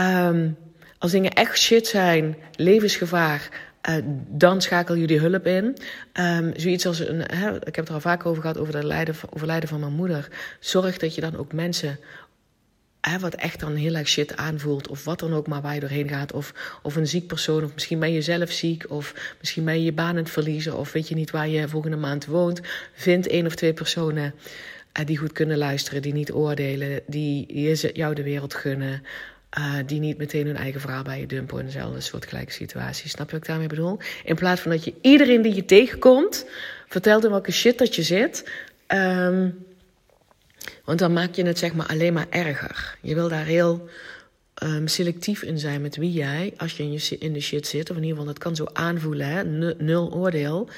um, 0.00 0.56
als 0.98 1.10
dingen 1.10 1.32
echt 1.32 1.58
shit 1.58 1.86
zijn, 1.86 2.36
levensgevaar, 2.56 3.48
uh, 3.88 3.94
dan 4.28 4.62
schakel 4.62 4.94
je 4.94 5.06
die 5.06 5.20
hulp 5.20 5.46
in. 5.46 5.76
Um, 6.12 6.52
zoiets 6.56 6.86
als 6.86 6.98
een, 6.98 7.20
hè, 7.20 7.54
ik 7.54 7.64
heb 7.64 7.76
het 7.76 7.88
er 7.88 7.94
al 7.94 8.00
vaak 8.00 8.26
over 8.26 8.42
gehad, 8.42 8.58
over 8.58 8.74
het 8.76 9.16
overlijden 9.30 9.68
van 9.68 9.80
mijn 9.80 9.92
moeder. 9.92 10.28
Zorg 10.60 10.98
dat 10.98 11.14
je 11.14 11.20
dan 11.20 11.36
ook 11.36 11.52
mensen 11.52 11.98
hè, 13.00 13.18
wat 13.18 13.34
echt 13.34 13.60
dan 13.60 13.74
heel 13.74 13.94
erg 13.94 14.08
shit 14.08 14.36
aanvoelt, 14.36 14.88
of 14.88 15.04
wat 15.04 15.18
dan 15.18 15.34
ook 15.34 15.46
maar 15.46 15.62
waar 15.62 15.74
je 15.74 15.80
doorheen 15.80 16.08
gaat, 16.08 16.32
of, 16.32 16.78
of 16.82 16.96
een 16.96 17.06
ziek 17.06 17.26
persoon, 17.26 17.64
of 17.64 17.74
misschien 17.74 17.98
ben 17.98 18.12
je 18.12 18.22
zelf 18.22 18.50
ziek, 18.50 18.84
of 18.88 19.34
misschien 19.38 19.64
ben 19.64 19.74
je 19.74 19.84
je 19.84 19.92
baan 19.92 20.08
aan 20.08 20.16
het 20.16 20.30
verliezen, 20.30 20.76
of 20.76 20.92
weet 20.92 21.08
je 21.08 21.14
niet 21.14 21.30
waar 21.30 21.48
je 21.48 21.68
volgende 21.68 21.96
maand 21.96 22.26
woont, 22.26 22.60
vind 22.92 23.26
één 23.26 23.46
of 23.46 23.54
twee 23.54 23.72
personen 23.72 24.34
uh, 25.00 25.06
die 25.06 25.18
goed 25.18 25.32
kunnen 25.32 25.58
luisteren, 25.58 26.02
die 26.02 26.12
niet 26.12 26.32
oordelen, 26.32 27.00
die, 27.06 27.74
jou 27.92 28.14
de 28.14 28.22
wereld 28.22 28.54
gunnen. 28.54 29.02
Uh, 29.58 29.74
die 29.86 30.00
niet 30.00 30.18
meteen 30.18 30.46
hun 30.46 30.56
eigen 30.56 30.80
verhaal 30.80 31.02
bij 31.02 31.20
je 31.20 31.26
dumpen 31.26 31.58
in 31.58 31.64
dezelfde 31.64 32.00
soortgelijke 32.00 32.52
situatie. 32.52 33.08
Snap 33.08 33.26
je 33.26 33.32
wat 33.32 33.40
ik 33.40 33.48
daarmee 33.48 33.66
bedoel? 33.66 33.98
In 34.24 34.34
plaats 34.34 34.60
van 34.60 34.70
dat 34.70 34.84
je 34.84 34.94
iedereen 35.00 35.42
die 35.42 35.54
je 35.54 35.64
tegenkomt 35.64 36.46
vertelt 36.88 37.24
in 37.24 37.30
welke 37.30 37.52
shit 37.52 37.78
dat 37.78 37.94
je 37.94 38.02
zit. 38.02 38.50
Um, 38.88 39.66
want 40.88 41.00
dan 41.00 41.12
maak 41.12 41.34
je 41.34 41.44
het 41.44 41.58
zeg 41.58 41.74
maar 41.74 41.86
alleen 41.86 42.12
maar 42.12 42.26
erger. 42.30 42.98
Je 43.02 43.14
wil 43.14 43.28
daar 43.28 43.44
heel 43.44 43.88
um, 44.62 44.86
selectief 44.86 45.42
in 45.42 45.58
zijn 45.58 45.80
met 45.80 45.96
wie 45.96 46.12
jij, 46.12 46.54
als 46.56 46.76
je 46.76 46.82
in, 46.82 46.92
je 46.92 47.18
in 47.18 47.32
de 47.32 47.40
shit 47.40 47.66
zit, 47.66 47.90
of 47.90 47.96
in 47.96 48.02
ieder 48.02 48.18
geval 48.18 48.32
dat 48.32 48.42
kan 48.42 48.56
zo 48.56 48.66
aanvoelen, 48.72 49.26
hè, 49.26 49.44
nul 49.74 50.12
oordeel, 50.12 50.68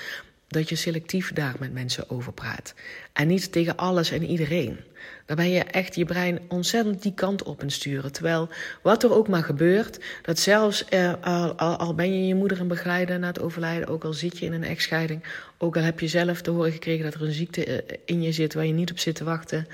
dat 0.50 0.68
je 0.68 0.74
selectief 0.74 1.32
daar 1.32 1.54
met 1.58 1.72
mensen 1.72 2.10
over 2.10 2.32
praat. 2.32 2.74
En 3.12 3.26
niet 3.26 3.52
tegen 3.52 3.76
alles 3.76 4.10
en 4.10 4.24
iedereen. 4.24 4.78
Dan 5.26 5.36
ben 5.36 5.50
je 5.50 5.64
echt 5.64 5.94
je 5.94 6.04
brein 6.04 6.40
ontzettend 6.48 7.02
die 7.02 7.14
kant 7.14 7.42
op 7.42 7.62
en 7.62 7.70
sturen. 7.70 8.12
Terwijl 8.12 8.48
wat 8.82 9.02
er 9.02 9.14
ook 9.14 9.28
maar 9.28 9.42
gebeurt, 9.42 10.00
dat 10.22 10.38
zelfs 10.38 10.84
eh, 10.84 11.12
al, 11.20 11.56
al, 11.56 11.94
ben 11.94 12.14
je 12.14 12.26
je 12.26 12.34
moeder 12.34 12.60
een 12.60 12.68
begeleider 12.68 13.18
na 13.18 13.26
het 13.26 13.40
overlijden, 13.40 13.88
ook 13.88 14.04
al 14.04 14.12
zit 14.12 14.38
je 14.38 14.46
in 14.46 14.52
een 14.52 14.64
echtscheiding, 14.64 15.22
ook 15.58 15.76
al 15.76 15.82
heb 15.82 16.00
je 16.00 16.08
zelf 16.08 16.40
te 16.40 16.50
horen 16.50 16.72
gekregen 16.72 17.04
dat 17.04 17.14
er 17.14 17.22
een 17.22 17.32
ziekte 17.32 17.64
eh, 17.64 17.98
in 18.04 18.22
je 18.22 18.32
zit 18.32 18.54
waar 18.54 18.66
je 18.66 18.72
niet 18.72 18.90
op 18.90 18.98
zit 18.98 19.14
te 19.14 19.24
wachten, 19.24 19.66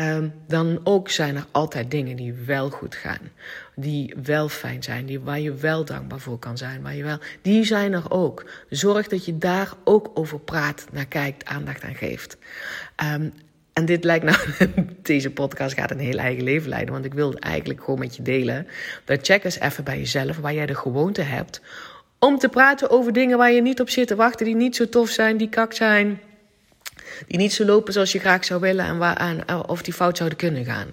Um, 0.00 0.32
dan 0.46 0.80
ook 0.84 1.10
zijn 1.10 1.36
er 1.36 1.46
altijd 1.50 1.90
dingen 1.90 2.16
die 2.16 2.32
wel 2.32 2.70
goed 2.70 2.94
gaan. 2.94 3.30
Die 3.74 4.14
wel 4.22 4.48
fijn 4.48 4.82
zijn, 4.82 5.06
die, 5.06 5.20
waar 5.20 5.40
je 5.40 5.54
wel 5.54 5.84
dankbaar 5.84 6.20
voor 6.20 6.38
kan 6.38 6.56
zijn. 6.56 6.82
Waar 6.82 6.94
je 6.94 7.02
wel, 7.02 7.18
die 7.42 7.64
zijn 7.64 7.92
er 7.92 8.10
ook. 8.10 8.44
Zorg 8.68 9.08
dat 9.08 9.24
je 9.24 9.38
daar 9.38 9.72
ook 9.84 10.10
over 10.14 10.40
praat, 10.40 10.86
naar 10.92 11.06
kijkt, 11.06 11.44
aandacht 11.44 11.82
aan 11.82 11.94
geeft. 11.94 12.36
Um, 13.14 13.32
en 13.72 13.84
dit 13.84 14.04
lijkt 14.04 14.24
nou, 14.24 14.38
deze 15.02 15.30
podcast 15.30 15.74
gaat 15.74 15.90
een 15.90 15.98
heel 15.98 16.18
eigen 16.18 16.44
leven 16.44 16.68
leiden. 16.68 16.92
Want 16.92 17.04
ik 17.04 17.14
wil 17.14 17.34
eigenlijk 17.34 17.80
gewoon 17.84 17.98
met 17.98 18.16
je 18.16 18.22
delen. 18.22 18.66
Dat 19.04 19.26
check 19.26 19.44
eens 19.44 19.60
even 19.60 19.84
bij 19.84 19.98
jezelf 19.98 20.36
waar 20.36 20.54
jij 20.54 20.66
de 20.66 20.74
gewoonte 20.74 21.22
hebt. 21.22 21.60
Om 22.18 22.38
te 22.38 22.48
praten 22.48 22.90
over 22.90 23.12
dingen 23.12 23.38
waar 23.38 23.52
je 23.52 23.62
niet 23.62 23.80
op 23.80 23.90
zit 23.90 24.06
te 24.06 24.16
wachten. 24.16 24.46
Die 24.46 24.56
niet 24.56 24.76
zo 24.76 24.88
tof 24.88 25.08
zijn, 25.08 25.36
die 25.36 25.48
kak 25.48 25.72
zijn 25.72 26.20
die 27.26 27.38
niet 27.38 27.52
zo 27.52 27.64
lopen 27.64 27.92
zoals 27.92 28.12
je 28.12 28.18
graag 28.18 28.44
zou 28.44 28.60
willen 28.60 28.84
en 28.84 28.98
waar, 28.98 29.44
of 29.66 29.82
die 29.82 29.94
fout 29.94 30.16
zouden 30.16 30.38
kunnen 30.38 30.64
gaan. 30.64 30.88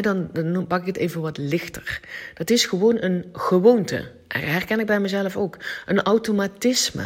dan, 0.00 0.30
dan 0.32 0.66
pak 0.66 0.80
ik 0.80 0.86
het 0.86 0.96
even 0.96 1.20
wat 1.20 1.38
lichter. 1.38 2.00
Dat 2.34 2.50
is 2.50 2.66
gewoon 2.66 3.02
een 3.02 3.24
gewoonte. 3.32 4.10
En 4.28 4.40
herken 4.40 4.80
ik 4.80 4.86
bij 4.86 5.00
mezelf 5.00 5.36
ook. 5.36 5.56
Een 5.86 6.02
automatisme. 6.02 7.04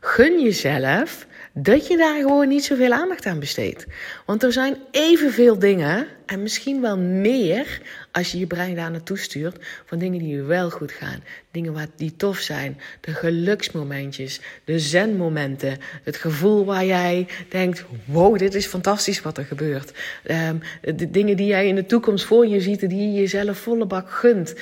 Gun 0.00 0.42
jezelf 0.42 1.26
dat 1.54 1.86
je 1.86 1.96
daar 1.96 2.20
gewoon 2.20 2.48
niet 2.48 2.64
zoveel 2.64 2.92
aandacht 2.92 3.26
aan 3.26 3.38
besteedt. 3.38 3.86
Want 4.26 4.42
er 4.42 4.52
zijn 4.52 4.76
evenveel 4.90 5.58
dingen, 5.58 6.06
en 6.26 6.42
misschien 6.42 6.80
wel 6.80 6.98
meer, 6.98 7.80
als 8.12 8.32
je 8.32 8.38
je 8.38 8.46
brein 8.46 8.74
daar 8.74 8.90
naartoe 8.90 9.18
stuurt, 9.18 9.56
van 9.84 9.98
dingen 9.98 10.18
die 10.18 10.42
wel 10.42 10.70
goed 10.70 10.92
gaan. 10.92 11.22
Dingen 11.50 11.72
wat, 11.72 11.88
die 11.96 12.16
tof 12.16 12.38
zijn. 12.38 12.80
De 13.00 13.12
geluksmomentjes, 13.12 14.40
de 14.64 14.78
zenmomenten. 14.78 15.78
Het 16.02 16.16
gevoel 16.16 16.64
waar 16.64 16.84
jij 16.84 17.26
denkt, 17.48 17.84
wow, 18.04 18.38
dit 18.38 18.54
is 18.54 18.66
fantastisch 18.66 19.22
wat 19.22 19.38
er 19.38 19.44
gebeurt. 19.44 19.92
Um, 20.30 20.60
de 20.94 21.10
dingen 21.10 21.36
die 21.36 21.46
jij 21.46 21.68
in 21.68 21.74
de 21.74 21.86
toekomst 21.86 22.24
voor 22.24 22.46
je 22.46 22.60
ziet, 22.60 22.80
die 22.80 23.12
je 23.12 23.12
jezelf 23.12 23.58
volle 23.58 23.86
bak 23.86 24.10
gunt. 24.10 24.54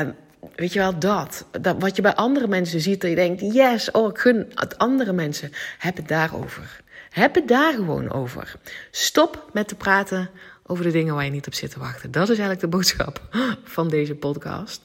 Um, 0.00 0.14
Weet 0.54 0.72
je 0.72 0.78
wel, 0.78 0.98
dat. 0.98 1.46
dat. 1.60 1.76
Wat 1.78 1.96
je 1.96 2.02
bij 2.02 2.14
andere 2.14 2.48
mensen 2.48 2.80
ziet, 2.80 3.00
dat 3.00 3.10
je 3.10 3.16
denkt, 3.16 3.40
yes, 3.40 3.90
oh, 3.90 4.08
ik 4.08 4.18
gun 4.18 4.52
het 4.54 4.78
andere 4.78 5.12
mensen. 5.12 5.52
Heb 5.78 5.96
het 5.96 6.08
daarover. 6.08 6.80
Heb 7.10 7.34
het 7.34 7.48
daar 7.48 7.72
gewoon 7.72 8.12
over. 8.12 8.54
Stop 8.90 9.50
met 9.52 9.68
te 9.68 9.74
praten 9.74 10.30
over 10.66 10.84
de 10.84 10.90
dingen 10.90 11.14
waar 11.14 11.24
je 11.24 11.30
niet 11.30 11.46
op 11.46 11.54
zit 11.54 11.70
te 11.70 11.78
wachten. 11.78 12.10
Dat 12.10 12.22
is 12.22 12.28
eigenlijk 12.28 12.60
de 12.60 12.68
boodschap 12.68 13.20
van 13.64 13.88
deze 13.88 14.14
podcast. 14.14 14.82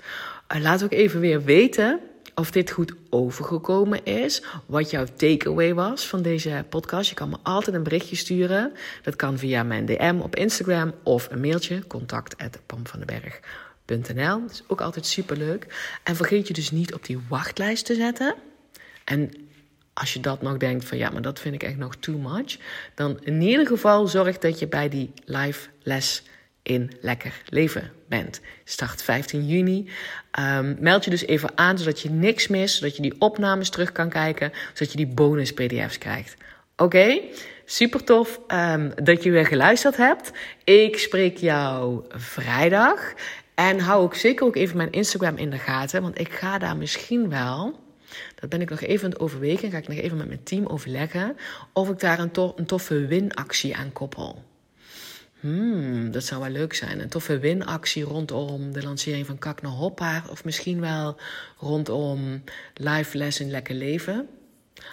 Uh, 0.56 0.62
laat 0.62 0.84
ook 0.84 0.92
even 0.92 1.20
weer 1.20 1.44
weten 1.44 2.00
of 2.36 2.52
dit 2.52 2.72
goed 2.72 2.94
overgekomen 3.10 4.06
is. 4.06 4.44
Wat 4.66 4.90
jouw 4.90 5.06
takeaway 5.16 5.74
was 5.74 6.08
van 6.08 6.22
deze 6.22 6.66
podcast. 6.70 7.10
Je 7.10 7.16
kan 7.16 7.30
me 7.30 7.38
altijd 7.44 7.76
een 7.76 7.84
berichtje 7.84 8.16
sturen. 8.16 8.74
Dat 9.02 9.16
kan 9.16 9.38
via 9.38 9.64
mijn 9.64 9.86
DM 9.86 10.20
op 10.22 10.36
Instagram 10.36 10.94
of 11.04 11.28
een 11.32 11.40
mailtje. 11.40 11.84
Dat 13.86 14.10
is 14.52 14.64
ook 14.68 14.82
altijd 14.82 15.06
super 15.06 15.38
leuk. 15.38 15.98
En 16.04 16.16
vergeet 16.16 16.48
je 16.48 16.54
dus 16.54 16.72
niet 16.72 16.94
op 16.94 17.06
die 17.06 17.20
wachtlijst 17.30 17.86
te 17.86 17.96
zetten. 17.96 18.36
En 19.04 19.32
als 19.94 20.14
je 20.14 20.20
dat 20.20 20.42
nog 20.42 20.58
denkt 20.58 20.86
van 20.86 20.98
ja, 20.98 21.10
maar 21.10 21.22
dat 21.22 21.40
vind 21.40 21.56
ik 21.56 21.64
echt 21.64 21.78
nog 21.78 21.96
too 21.96 22.18
much. 22.18 22.58
Dan 22.96 23.20
in 23.24 23.42
ieder 23.42 23.68
geval 23.68 24.08
zorg 24.08 24.38
dat 24.38 24.60
je 24.60 24.68
bij 24.68 24.90
die 24.90 25.12
live 25.26 25.70
les 25.84 26.24
in 26.64 26.92
Lekker 27.02 27.42
Leven 27.50 27.92
bent. 28.08 28.42
Start 28.64 29.04
15 29.04 29.48
juni. 29.48 29.90
Um, 30.40 30.78
meld 30.80 31.04
je 31.04 31.10
dus 31.10 31.26
even 31.26 31.52
aan 31.56 31.78
zodat 31.78 32.00
je 32.00 32.10
niks 32.10 32.48
mist. 32.48 32.76
Zodat 32.76 32.96
je 32.96 33.02
die 33.02 33.16
opnames 33.20 33.70
terug 33.70 33.92
kan 33.92 34.10
kijken. 34.10 34.52
Zodat 34.74 34.92
je 34.92 34.98
die 34.98 35.14
bonus 35.14 35.54
PDF's 35.54 35.98
krijgt. 35.98 36.36
Oké? 36.78 37.20
Super 37.66 38.04
tof 38.04 38.40
um, 38.48 38.92
dat 39.04 39.24
je 39.24 39.32
weer 39.32 39.46
geluisterd 39.46 39.98
hebt. 39.98 40.32
Ik 40.64 40.98
spreek 41.00 41.38
jou 41.38 42.04
vrijdag. 42.10 43.14
En 43.56 43.80
hou 43.80 44.04
ook 44.04 44.16
zeker 44.16 44.46
ook 44.46 44.56
even 44.56 44.78
mijn 44.78 44.92
Instagram 44.92 45.38
in 45.38 45.50
de 45.50 45.58
gaten. 45.58 46.02
Want 46.02 46.20
ik 46.20 46.32
ga 46.32 46.58
daar 46.58 46.78
misschien 46.78 47.30
wel. 47.30 47.80
Dat 48.36 48.50
ben 48.50 48.62
ik 48.62 48.70
nog 48.70 48.82
even 48.82 49.06
aan 49.06 49.12
het 49.12 49.20
overwegen. 49.20 49.72
Ga 49.72 49.78
ik 49.78 49.88
nog 49.88 49.98
even 49.98 50.18
met 50.18 50.28
mijn 50.28 50.44
team 50.44 50.66
overleggen. 50.66 51.38
Of 51.74 51.90
ik 51.90 52.00
daar 52.00 52.20
een, 52.20 52.32
een 52.56 52.66
toffe 52.66 53.06
winactie 53.08 53.76
aan 53.76 53.92
koppel. 53.94 54.44
Hmm, 55.40 56.12
dat 56.12 56.24
zou 56.24 56.42
wel 56.42 56.50
leuk 56.50 56.74
zijn. 56.74 57.00
Een 57.00 57.10
toffe 57.10 57.40
winactie 57.40 58.04
rondom 58.04 58.72
de 58.72 58.84
lancering 58.84 59.26
van 59.26 59.38
Kak 59.38 59.62
naar 59.62 59.72
Hoppaar. 59.72 60.24
Of 60.30 60.44
misschien 60.44 60.80
wel 60.80 61.16
rondom 61.58 62.44
live 62.74 63.18
les 63.18 63.40
in 63.40 63.50
lekker 63.50 63.76
leven. 63.76 64.30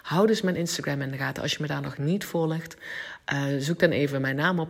Hou 0.03 0.27
dus 0.27 0.43
mijn 0.43 0.57
Instagram 0.57 1.01
in 1.01 1.11
de 1.11 1.17
gaten. 1.17 1.43
Als 1.43 1.53
je 1.53 1.59
me 1.61 1.67
daar 1.67 1.83
nog 1.83 1.99
niet 1.99 2.25
volgt, 2.25 2.77
uh, 3.33 3.43
zoek 3.59 3.79
dan 3.79 3.91
even 3.91 4.21
mijn 4.21 4.37
naam 4.37 4.59
op 4.59 4.69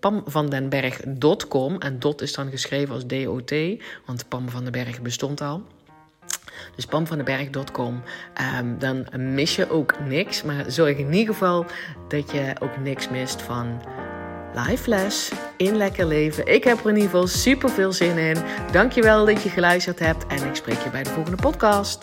pamvandenberg.com. 0.00 1.78
En 1.78 1.98
dot 1.98 2.20
is 2.22 2.32
dan 2.32 2.50
geschreven 2.50 2.94
als 2.94 3.04
D-O-T, 3.04 3.54
want 4.06 4.28
Pam 4.28 4.48
van 4.48 4.62
den 4.62 4.72
Berg 4.72 5.02
bestond 5.02 5.40
al. 5.40 5.62
Dus 6.74 6.86
pamvandenberg.com. 6.86 8.02
Um, 8.60 8.78
dan 8.78 9.06
mis 9.34 9.56
je 9.56 9.70
ook 9.70 10.00
niks. 10.00 10.42
Maar 10.42 10.64
zorg 10.70 10.96
in 10.96 11.12
ieder 11.12 11.34
geval 11.34 11.66
dat 12.08 12.30
je 12.30 12.54
ook 12.60 12.78
niks 12.78 13.08
mist 13.08 13.42
van 13.42 13.82
live 14.54 14.88
les 14.88 15.32
in 15.56 15.76
lekker 15.76 16.06
leven. 16.06 16.46
Ik 16.46 16.64
heb 16.64 16.78
er 16.78 16.88
in 16.88 16.94
ieder 16.94 17.10
geval 17.10 17.26
super 17.26 17.70
veel 17.70 17.92
zin 17.92 18.18
in. 18.18 18.36
Dankjewel 18.72 19.26
dat 19.26 19.42
je 19.42 19.48
geluisterd 19.48 19.98
hebt 19.98 20.26
en 20.26 20.48
ik 20.48 20.54
spreek 20.54 20.78
je 20.78 20.90
bij 20.90 21.02
de 21.02 21.10
volgende 21.10 21.42
podcast. 21.42 22.02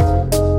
you 0.00 0.49